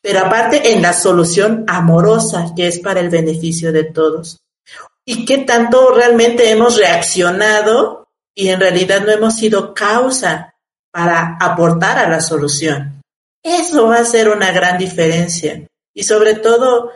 [0.00, 4.38] Pero aparte en la solución amorosa que es para el beneficio de todos.
[5.04, 10.54] ¿Y qué tanto realmente hemos reaccionado y en realidad no hemos sido causa
[10.90, 13.02] para aportar a la solución?
[13.42, 15.66] Eso va a ser una gran diferencia.
[15.94, 16.90] Y sobre todo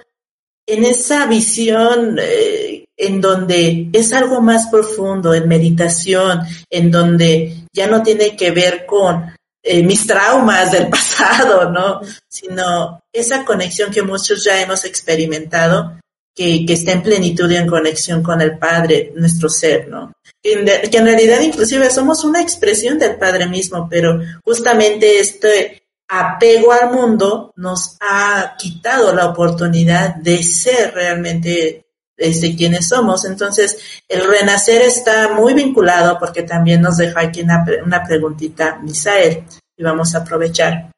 [0.66, 6.40] en esa visión eh, en donde es algo más profundo, en meditación,
[6.70, 12.00] en donde ya no tiene que ver con eh, mis traumas del pasado, ¿no?
[12.28, 15.98] Sino esa conexión que muchos ya hemos experimentado,
[16.34, 20.12] que, que está en plenitud y en conexión con el Padre, nuestro ser, ¿no?
[20.42, 25.82] Que en, que en realidad inclusive somos una expresión del Padre mismo, pero justamente este
[26.08, 31.83] apego al mundo nos ha quitado la oportunidad de ser realmente
[32.16, 33.24] desde quienes somos.
[33.24, 33.78] Entonces,
[34.08, 39.44] el renacer está muy vinculado porque también nos deja aquí una, una preguntita, Misael,
[39.76, 40.90] y vamos a aprovechar.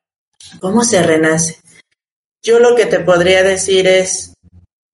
[0.61, 1.59] ¿Cómo se renace?
[2.43, 4.35] Yo lo que te podría decir es,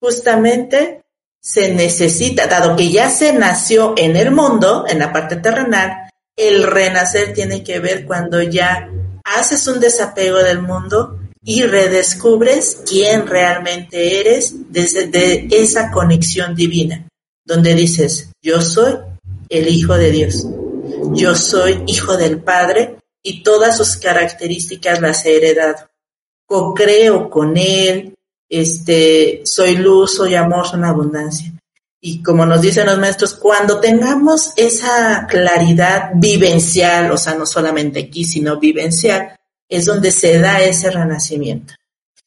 [0.01, 1.03] justamente
[1.43, 6.63] se necesita, dado que ya se nació en el mundo, en la parte terrenal, el
[6.63, 8.89] renacer tiene que ver cuando ya
[9.25, 17.09] haces un desapego del mundo y redescubres quién realmente eres desde esa conexión divina,
[17.45, 18.95] donde dices, yo soy
[19.49, 20.47] el Hijo de Dios,
[21.15, 25.89] yo soy Hijo del Padre y todas sus características las he heredado.
[26.47, 28.15] Co-creo con Él,
[28.49, 31.53] este, soy luz, soy amor, soy abundancia.
[32.05, 38.01] y como nos dicen los maestros, cuando tengamos esa claridad vivencial, o sea, no solamente
[38.01, 39.37] aquí, sino vivencial,
[39.77, 41.75] es donde se da ese renacimiento.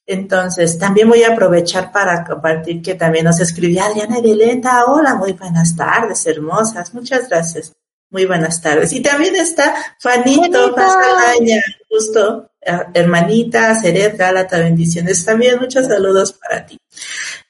[0.07, 4.85] Entonces, también voy a aprovechar para compartir que también nos escribió Adriana Violeta.
[4.85, 6.93] Hola, muy buenas tardes, hermosas.
[6.93, 7.73] Muchas gracias.
[8.11, 8.93] Muy buenas tardes.
[8.93, 15.25] Y también está Fanito Pasalaña, justo, eh, hermanita, Seret Gálata, bendiciones.
[15.25, 16.77] También muchos saludos para ti.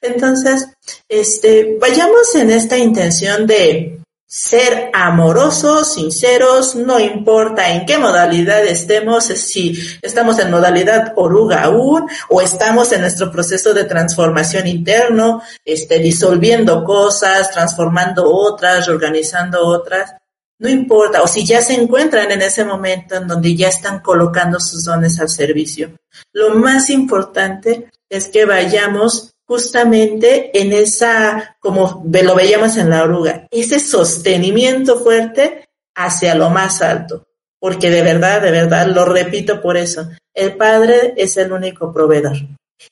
[0.00, 0.68] Entonces,
[1.08, 9.24] este, vayamos en esta intención de ser amorosos, sinceros, no importa en qué modalidad estemos,
[9.24, 16.00] si estamos en modalidad oruga aún o estamos en nuestro proceso de transformación interno, este,
[16.00, 20.14] disolviendo cosas, transformando otras, reorganizando otras,
[20.58, 24.58] no importa, o si ya se encuentran en ese momento en donde ya están colocando
[24.58, 25.92] sus dones al servicio.
[26.32, 33.46] Lo más importante es que vayamos justamente en esa, como lo veíamos en la oruga,
[33.50, 37.26] ese sostenimiento fuerte hacia lo más alto.
[37.58, 42.36] Porque de verdad, de verdad, lo repito por eso, el Padre es el único proveedor.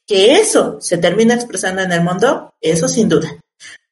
[0.07, 3.44] Que eso se termina expresando en el mundo, eso sin duda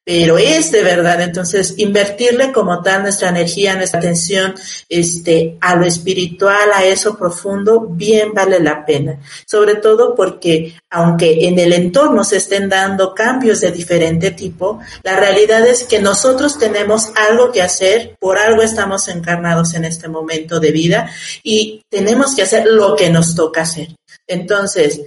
[0.03, 1.21] pero es de verdad.
[1.21, 4.53] Entonces, invertirle como tal nuestra energía, nuestra atención,
[4.89, 9.19] este, a lo espiritual, a eso profundo, bien vale la pena.
[9.47, 15.15] Sobre todo porque, aunque en el entorno se estén dando cambios de diferente tipo, la
[15.15, 20.59] realidad es que nosotros tenemos algo que hacer, por algo estamos encarnados en este momento
[20.59, 21.09] de vida
[21.43, 23.95] y tenemos que hacer lo que nos toca hacer.
[24.27, 25.01] Entonces,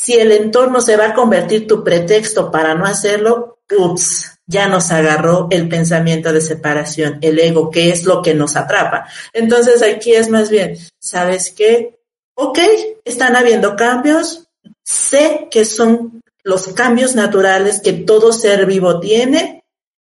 [0.00, 4.90] si el entorno se va a convertir tu pretexto para no hacerlo, ups, ya nos
[4.92, 9.06] agarró el pensamiento de separación, el ego, que es lo que nos atrapa.
[9.34, 12.00] Entonces aquí es más bien, ¿sabes qué?
[12.34, 12.58] Ok,
[13.04, 14.48] están habiendo cambios,
[14.82, 19.64] sé que son los cambios naturales que todo ser vivo tiene.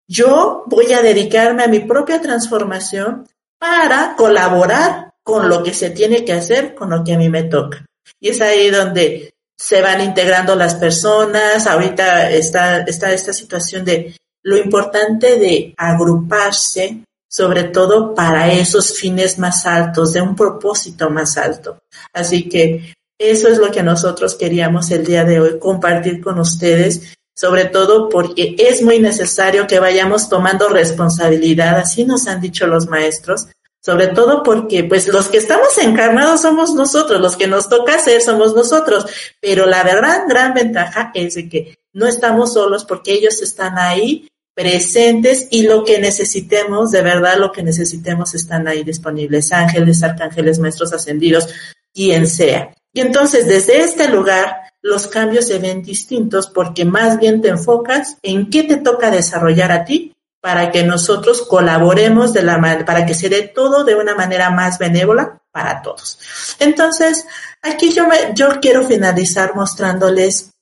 [0.06, 3.26] Yo voy a dedicarme a mi propia transformación
[3.58, 7.44] para colaborar con lo que se tiene que hacer, con lo que a mí me
[7.44, 7.86] toca.
[8.20, 11.66] Y es ahí donde se van integrando las personas.
[11.66, 19.38] Ahorita está, está esta situación de lo importante de agruparse, sobre todo para esos fines
[19.38, 21.78] más altos, de un propósito más alto.
[22.12, 27.14] Así que eso es lo que nosotros queríamos el día de hoy compartir con ustedes,
[27.36, 32.86] sobre todo porque es muy necesario que vayamos tomando responsabilidad, así nos han dicho los
[32.86, 33.48] maestros,
[33.80, 38.20] sobre todo porque pues los que estamos encarnados somos nosotros, los que nos toca hacer
[38.20, 39.06] somos nosotros,
[39.40, 44.28] pero la verdad gran ventaja es de que no estamos solos porque ellos están ahí
[44.54, 50.58] presentes y lo que necesitemos, de verdad lo que necesitemos están ahí disponibles, ángeles, arcángeles,
[50.58, 51.48] maestros ascendidos,
[51.94, 52.74] quien sea.
[52.92, 58.16] Y entonces desde este lugar los cambios se ven distintos porque más bien te enfocas
[58.22, 63.14] en qué te toca desarrollar a ti para que nosotros colaboremos de la para que
[63.14, 66.18] se dé todo de una manera más benévola para todos.
[66.58, 67.26] Entonces,
[67.62, 70.52] aquí yo me, yo quiero finalizar mostrándoles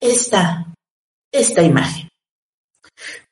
[0.00, 0.66] esta
[1.32, 2.08] esta imagen.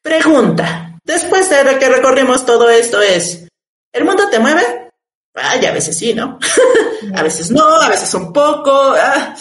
[0.01, 0.99] Pregunta.
[1.05, 3.49] Después de que recorrimos todo esto es,
[3.93, 4.91] ¿el mundo te mueve?
[5.35, 6.39] Ay, a veces sí, ¿no?
[7.15, 8.73] a veces no, a veces un poco.
[8.73, 9.35] Ah.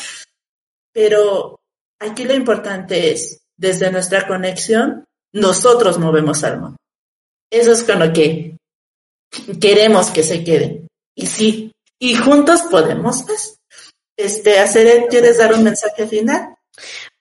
[0.94, 1.60] Pero
[2.00, 6.78] aquí lo importante es, desde nuestra conexión, nosotros movemos al mundo.
[7.52, 8.58] Eso es con lo que
[9.60, 10.88] queremos que se quede.
[11.16, 13.58] Y sí, y juntos podemos más.
[14.18, 16.56] Este, hacer, ¿quieres dar un mensaje final?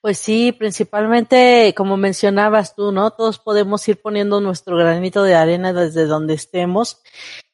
[0.01, 3.11] Pues sí, principalmente, como mencionabas tú, ¿no?
[3.11, 7.01] Todos podemos ir poniendo nuestro granito de arena desde donde estemos.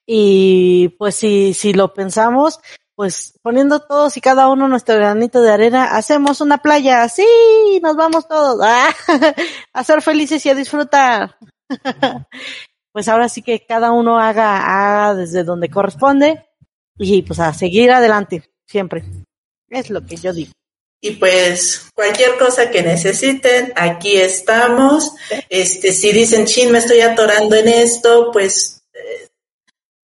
[0.06, 2.60] Y pues si, si lo pensamos,
[2.96, 7.26] pues poniendo todos y cada uno nuestro granito de arena, hacemos una playa, sí,
[7.82, 8.60] nos vamos todos
[9.74, 11.38] a ser felices y a disfrutar.
[12.92, 16.46] pues ahora sí que cada uno haga, haga desde donde corresponde
[16.98, 19.04] y pues a seguir adelante, siempre.
[19.70, 20.52] Es lo que yo digo.
[21.02, 25.12] Y pues cualquier cosa que necesiten, aquí estamos.
[25.50, 28.84] Este, si dicen, chin, me estoy atorando en esto, pues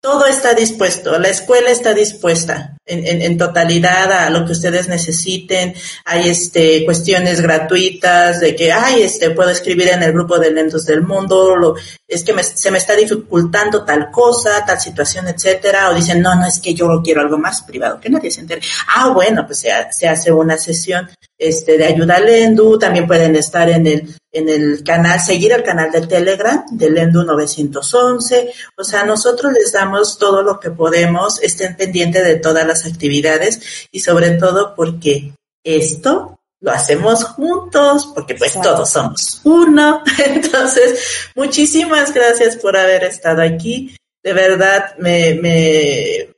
[0.02, 5.74] todo está dispuesto, la escuela está dispuesta en, en, totalidad a lo que ustedes necesiten.
[6.06, 10.86] Hay este cuestiones gratuitas de que, ay, este puedo escribir en el grupo de lentos
[10.86, 11.76] del mundo, lo,
[12.10, 15.92] es que se me está dificultando tal cosa, tal situación, etcétera.
[15.92, 18.62] O dicen, no, no, es que yo quiero algo más privado, que nadie se entere.
[18.96, 21.08] Ah, bueno, pues se, se hace una sesión
[21.38, 25.64] este, de ayuda al Lendu, también pueden estar en el, en el canal, seguir el
[25.64, 31.42] canal de Telegram del Lendu 911, o sea, nosotros les damos todo lo que podemos,
[31.42, 35.32] estén pendientes de todas las actividades y sobre todo porque
[35.64, 40.04] esto lo hacemos juntos, porque pues todos somos uno.
[40.26, 43.96] Entonces, muchísimas gracias por haber estado aquí.
[44.22, 46.34] De verdad, me, me,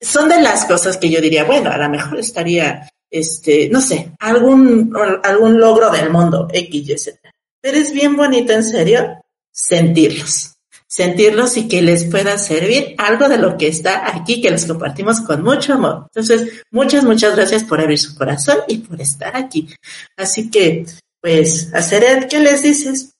[0.00, 4.12] son de las cosas que yo diría, bueno, a lo mejor estaría, este, no sé,
[4.18, 4.92] algún,
[5.22, 7.18] algún logro del mundo, X, Y, Z.
[7.60, 10.56] Pero es bien bonito, en serio, sentirlos
[10.90, 15.20] sentirlos y que les pueda servir algo de lo que está aquí, que les compartimos
[15.20, 16.06] con mucho amor.
[16.12, 19.72] Entonces, muchas, muchas gracias por abrir su corazón y por estar aquí.
[20.16, 20.84] Así que,
[21.20, 23.14] pues, hacer ¿qué les dices?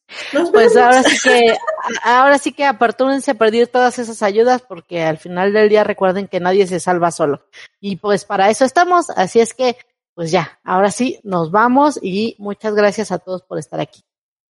[0.50, 1.54] pues ahora sí que,
[2.02, 6.26] ahora sí que apertúrense a pedir todas esas ayudas porque al final del día recuerden
[6.26, 7.46] que nadie se salva solo.
[7.80, 9.76] Y pues para eso estamos, así es que,
[10.14, 14.02] pues ya, ahora sí, nos vamos y muchas gracias a todos por estar aquí.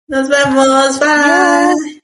[0.08, 2.02] Nos vemos, bye.